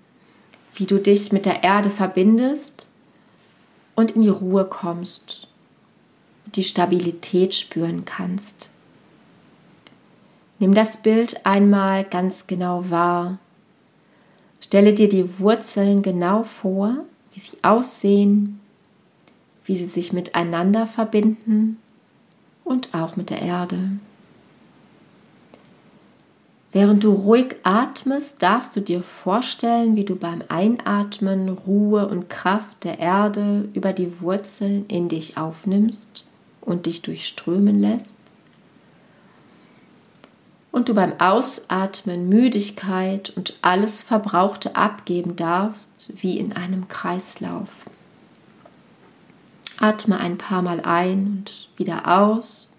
wie 0.75 0.85
du 0.85 0.99
dich 0.99 1.31
mit 1.31 1.45
der 1.45 1.63
Erde 1.63 1.89
verbindest 1.89 2.91
und 3.95 4.11
in 4.11 4.21
die 4.21 4.29
Ruhe 4.29 4.65
kommst 4.65 5.47
und 6.45 6.55
die 6.55 6.63
Stabilität 6.63 7.53
spüren 7.53 8.05
kannst. 8.05 8.69
Nimm 10.59 10.73
das 10.73 10.97
Bild 10.97 11.45
einmal 11.45 12.03
ganz 12.03 12.47
genau 12.47 12.89
wahr. 12.89 13.39
Stelle 14.59 14.93
dir 14.93 15.07
die 15.07 15.39
Wurzeln 15.39 16.01
genau 16.01 16.43
vor, 16.43 16.97
wie 17.33 17.39
sie 17.39 17.57
aussehen, 17.61 18.59
wie 19.65 19.75
sie 19.77 19.87
sich 19.87 20.11
miteinander 20.11 20.85
verbinden 20.85 21.77
und 22.63 22.93
auch 22.93 23.15
mit 23.15 23.29
der 23.29 23.41
Erde. 23.41 23.91
Während 26.71 27.03
du 27.03 27.11
ruhig 27.11 27.55
atmest, 27.63 28.43
darfst 28.43 28.75
du 28.75 28.81
dir 28.81 29.01
vorstellen, 29.01 29.95
wie 29.95 30.05
du 30.05 30.15
beim 30.15 30.43
Einatmen 30.49 31.49
Ruhe 31.49 32.07
und 32.07 32.29
Kraft 32.29 32.83
der 32.83 32.99
Erde 32.99 33.67
über 33.73 33.91
die 33.91 34.21
Wurzeln 34.21 34.85
in 34.87 35.09
dich 35.09 35.35
aufnimmst 35.35 36.27
und 36.61 36.85
dich 36.85 37.01
durchströmen 37.01 37.79
lässt. 37.81 38.09
Und 40.71 40.89
du 40.89 40.93
beim 40.93 41.19
Ausatmen 41.19 42.29
Müdigkeit 42.29 43.31
und 43.35 43.57
alles 43.63 44.03
Verbrauchte 44.03 44.75
abgeben 44.75 45.35
darfst, 45.35 46.13
wie 46.21 46.37
in 46.37 46.53
einem 46.53 46.87
Kreislauf. 46.87 47.69
Atme 49.79 50.19
ein 50.19 50.37
paar 50.37 50.61
Mal 50.61 50.81
ein 50.81 51.25
und 51.25 51.69
wieder 51.77 52.19
aus 52.19 52.69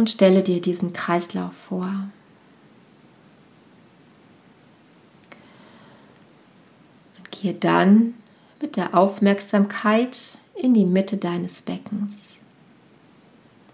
und 0.00 0.08
stelle 0.08 0.42
dir 0.42 0.62
diesen 0.62 0.94
Kreislauf 0.94 1.52
vor. 1.52 1.92
Und 7.18 7.30
gehe 7.30 7.52
dann 7.52 8.14
mit 8.62 8.78
der 8.78 8.94
Aufmerksamkeit 8.94 10.38
in 10.54 10.72
die 10.72 10.86
Mitte 10.86 11.18
deines 11.18 11.60
Beckens. 11.60 12.14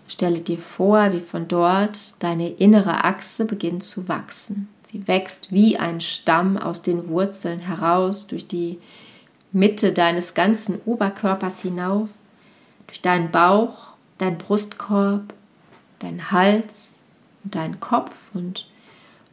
Stelle 0.09 0.41
dir 0.41 0.59
vor, 0.59 1.13
wie 1.13 1.21
von 1.21 1.47
dort 1.47 2.21
deine 2.21 2.49
innere 2.49 3.05
Achse 3.05 3.45
beginnt 3.45 3.85
zu 3.85 4.09
wachsen. 4.09 4.69
Sie 4.91 5.07
wächst 5.07 5.53
wie 5.53 5.79
ein 5.79 6.01
Stamm 6.01 6.57
aus 6.57 6.83
den 6.83 7.07
Wurzeln 7.07 7.61
heraus 7.61 8.27
durch 8.27 8.49
die 8.49 8.81
Mitte 9.53 9.93
deines 9.93 10.35
ganzen 10.35 10.81
Oberkörpers 10.87 11.61
hinauf, 11.61 12.09
durch 12.89 13.01
deinen 13.01 13.31
Bauch, 13.31 13.95
deinen 14.19 14.39
Brustkorb 14.39 15.36
deinen 15.99 16.31
Hals 16.31 16.67
und 17.45 17.55
deinen 17.55 17.81
Kopf 17.81 18.15
und 18.35 18.67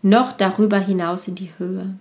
noch 0.02 0.34
darüber 0.34 0.80
hinaus 0.80 1.28
in 1.28 1.36
die 1.36 1.52
Höhe. 1.58 1.96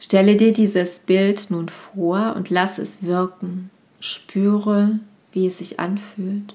Stelle 0.00 0.36
dir 0.36 0.52
dieses 0.52 1.00
Bild 1.00 1.50
nun 1.50 1.68
vor 1.68 2.34
und 2.34 2.50
lass 2.50 2.78
es 2.78 3.02
wirken. 3.04 3.70
Spüre, 4.00 4.98
wie 5.30 5.46
es 5.46 5.58
sich 5.58 5.78
anfühlt. 5.78 6.54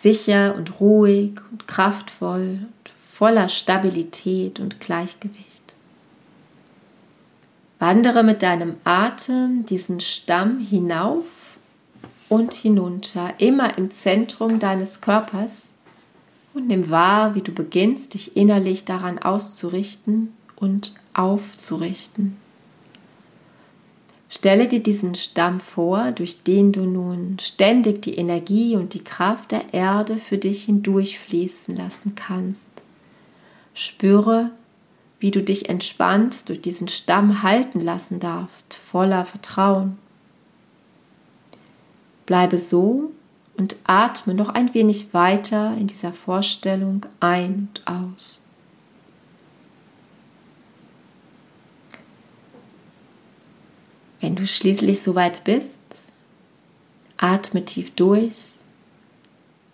Sicher 0.00 0.54
und 0.54 0.78
ruhig 0.80 1.40
und 1.50 1.66
kraftvoll 1.66 2.60
und 2.60 2.88
voller 2.96 3.48
Stabilität 3.48 4.60
und 4.60 4.78
Gleichgewicht. 4.78 5.74
Wandere 7.80 8.22
mit 8.22 8.42
deinem 8.42 8.76
Atem 8.84 9.66
diesen 9.66 9.98
Stamm 9.98 10.60
hinauf 10.60 11.24
und 12.28 12.54
hinunter, 12.54 13.34
immer 13.38 13.78
im 13.78 13.90
Zentrum 13.90 14.58
deines 14.58 15.00
Körpers 15.00 15.72
und 16.54 16.66
nimm 16.66 16.90
wahr, 16.90 17.34
wie 17.34 17.42
du 17.42 17.52
beginnst, 17.52 18.14
dich 18.14 18.36
innerlich 18.36 18.84
daran 18.84 19.18
auszurichten 19.18 20.32
und 20.56 20.92
aufzurichten. 21.14 22.36
Stelle 24.30 24.68
dir 24.68 24.80
diesen 24.80 25.14
Stamm 25.14 25.58
vor, 25.58 26.12
durch 26.12 26.42
den 26.42 26.72
du 26.72 26.82
nun 26.82 27.38
ständig 27.40 28.02
die 28.02 28.16
Energie 28.16 28.76
und 28.76 28.92
die 28.92 29.02
Kraft 29.02 29.52
der 29.52 29.72
Erde 29.72 30.16
für 30.16 30.36
dich 30.36 30.64
hindurchfließen 30.64 31.74
lassen 31.74 32.14
kannst. 32.14 32.66
Spüre, 33.72 34.50
wie 35.18 35.30
du 35.30 35.42
dich 35.42 35.68
entspannt 35.68 36.48
durch 36.48 36.60
diesen 36.60 36.88
Stamm 36.88 37.42
halten 37.42 37.80
lassen 37.80 38.20
darfst, 38.20 38.74
voller 38.74 39.24
Vertrauen. 39.24 39.96
Bleibe 42.28 42.58
so 42.58 43.10
und 43.56 43.76
atme 43.84 44.34
noch 44.34 44.50
ein 44.50 44.74
wenig 44.74 45.14
weiter 45.14 45.74
in 45.78 45.86
dieser 45.86 46.12
Vorstellung 46.12 47.06
ein 47.20 47.70
und 47.70 47.86
aus. 47.86 48.42
Wenn 54.20 54.36
du 54.36 54.46
schließlich 54.46 55.02
soweit 55.02 55.42
bist, 55.44 55.78
atme 57.16 57.64
tief 57.64 57.94
durch, 57.94 58.36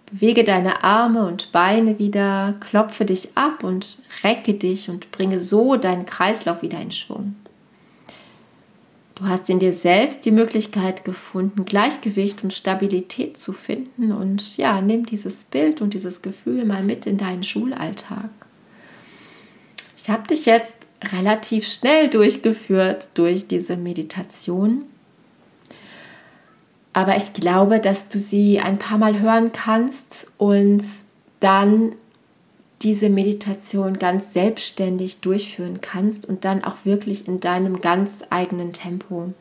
bewege 0.06 0.44
deine 0.44 0.84
Arme 0.84 1.26
und 1.26 1.50
Beine 1.50 1.98
wieder, 1.98 2.54
klopfe 2.60 3.04
dich 3.04 3.36
ab 3.36 3.64
und 3.64 3.98
recke 4.22 4.54
dich 4.54 4.88
und 4.88 5.10
bringe 5.10 5.40
so 5.40 5.74
deinen 5.74 6.06
Kreislauf 6.06 6.62
wieder 6.62 6.80
in 6.80 6.92
Schwung. 6.92 7.34
Du 9.14 9.26
hast 9.26 9.48
in 9.48 9.60
dir 9.60 9.72
selbst 9.72 10.24
die 10.24 10.32
Möglichkeit 10.32 11.04
gefunden, 11.04 11.64
Gleichgewicht 11.64 12.42
und 12.42 12.52
Stabilität 12.52 13.36
zu 13.36 13.52
finden 13.52 14.10
und 14.10 14.56
ja, 14.56 14.80
nimm 14.80 15.06
dieses 15.06 15.44
Bild 15.44 15.80
und 15.80 15.94
dieses 15.94 16.20
Gefühl 16.20 16.64
mal 16.64 16.82
mit 16.82 17.06
in 17.06 17.16
deinen 17.16 17.44
Schulalltag. 17.44 18.30
Ich 19.96 20.10
habe 20.10 20.26
dich 20.26 20.46
jetzt 20.46 20.74
relativ 21.12 21.66
schnell 21.66 22.08
durchgeführt 22.08 23.08
durch 23.14 23.46
diese 23.46 23.76
Meditation. 23.76 24.82
Aber 26.92 27.16
ich 27.16 27.32
glaube, 27.32 27.80
dass 27.80 28.08
du 28.08 28.18
sie 28.18 28.60
ein 28.60 28.78
paar 28.78 28.98
Mal 28.98 29.20
hören 29.20 29.52
kannst 29.52 30.26
und 30.38 30.84
dann 31.40 31.94
diese 32.84 33.08
Meditation 33.08 33.98
ganz 33.98 34.34
selbstständig 34.34 35.20
durchführen 35.20 35.80
kannst 35.80 36.26
und 36.26 36.44
dann 36.44 36.62
auch 36.62 36.84
wirklich 36.84 37.26
in 37.26 37.40
deinem 37.40 37.80
ganz 37.80 38.22
eigenen 38.28 38.74
Tempo. 38.74 39.32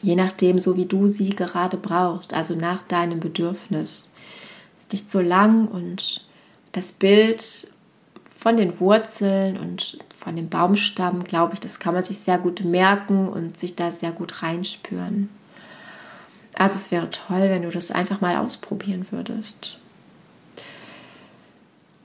Je 0.00 0.14
nachdem, 0.14 0.60
so 0.60 0.76
wie 0.76 0.86
du 0.86 1.08
sie 1.08 1.30
gerade 1.30 1.76
brauchst, 1.76 2.34
also 2.34 2.54
nach 2.54 2.82
deinem 2.82 3.18
Bedürfnis. 3.18 4.12
Ist 4.78 4.92
nicht 4.92 5.10
so 5.10 5.20
lang 5.20 5.66
und 5.66 6.24
das 6.70 6.92
Bild 6.92 7.68
von 8.36 8.56
den 8.56 8.78
Wurzeln 8.80 9.56
und 9.56 9.98
von 10.16 10.36
dem 10.36 10.48
Baumstamm, 10.48 11.24
glaube 11.24 11.54
ich, 11.54 11.60
das 11.60 11.80
kann 11.80 11.94
man 11.94 12.04
sich 12.04 12.18
sehr 12.18 12.38
gut 12.38 12.64
merken 12.64 13.28
und 13.28 13.58
sich 13.58 13.74
da 13.74 13.90
sehr 13.90 14.12
gut 14.12 14.42
reinspüren. 14.42 15.28
Also 16.54 16.76
es 16.76 16.92
wäre 16.92 17.10
toll, 17.10 17.42
wenn 17.42 17.62
du 17.62 17.70
das 17.70 17.90
einfach 17.90 18.20
mal 18.20 18.36
ausprobieren 18.36 19.06
würdest. 19.10 19.78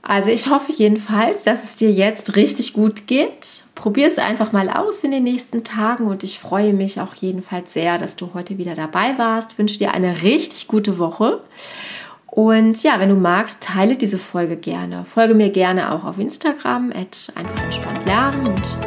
Also 0.08 0.30
ich 0.30 0.48
hoffe 0.48 0.72
jedenfalls, 0.72 1.44
dass 1.44 1.62
es 1.62 1.76
dir 1.76 1.90
jetzt 1.90 2.34
richtig 2.34 2.72
gut 2.72 3.06
geht. 3.06 3.64
Probier 3.74 4.06
es 4.06 4.16
einfach 4.16 4.52
mal 4.52 4.70
aus 4.70 5.04
in 5.04 5.10
den 5.10 5.22
nächsten 5.22 5.64
Tagen 5.64 6.06
und 6.06 6.24
ich 6.24 6.38
freue 6.38 6.72
mich 6.72 6.98
auch 6.98 7.14
jedenfalls 7.14 7.74
sehr, 7.74 7.98
dass 7.98 8.16
du 8.16 8.30
heute 8.32 8.56
wieder 8.56 8.74
dabei 8.74 9.18
warst. 9.18 9.52
Ich 9.52 9.58
wünsche 9.58 9.76
dir 9.76 9.92
eine 9.92 10.22
richtig 10.22 10.66
gute 10.66 10.98
Woche. 10.98 11.42
Und 12.26 12.82
ja, 12.82 12.98
wenn 12.98 13.10
du 13.10 13.16
magst, 13.16 13.60
teile 13.60 13.96
diese 13.96 14.16
Folge 14.16 14.56
gerne. 14.56 15.04
Folge 15.04 15.34
mir 15.34 15.50
gerne 15.50 15.92
auch 15.92 16.04
auf 16.04 16.18
Instagram, 16.18 16.90
einfach 16.90 17.62
entspannt 17.62 18.06
lernen. 18.06 18.46
Und 18.46 18.78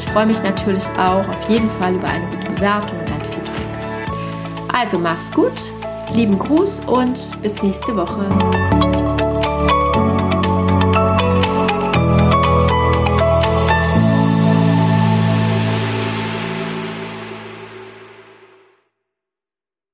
ich 0.00 0.10
freue 0.10 0.26
mich 0.26 0.42
natürlich 0.42 0.88
auch 0.98 1.26
auf 1.28 1.48
jeden 1.48 1.70
Fall 1.78 1.94
über 1.94 2.08
eine 2.08 2.28
gute 2.30 2.50
Bewertung 2.50 2.98
und 2.98 3.12
ein 3.12 3.20
Feedback. 3.20 4.74
Also 4.74 4.98
mach's 4.98 5.30
gut, 5.32 5.70
lieben 6.12 6.36
Gruß 6.36 6.80
und 6.86 7.40
bis 7.42 7.62
nächste 7.62 7.94
Woche. 7.94 8.28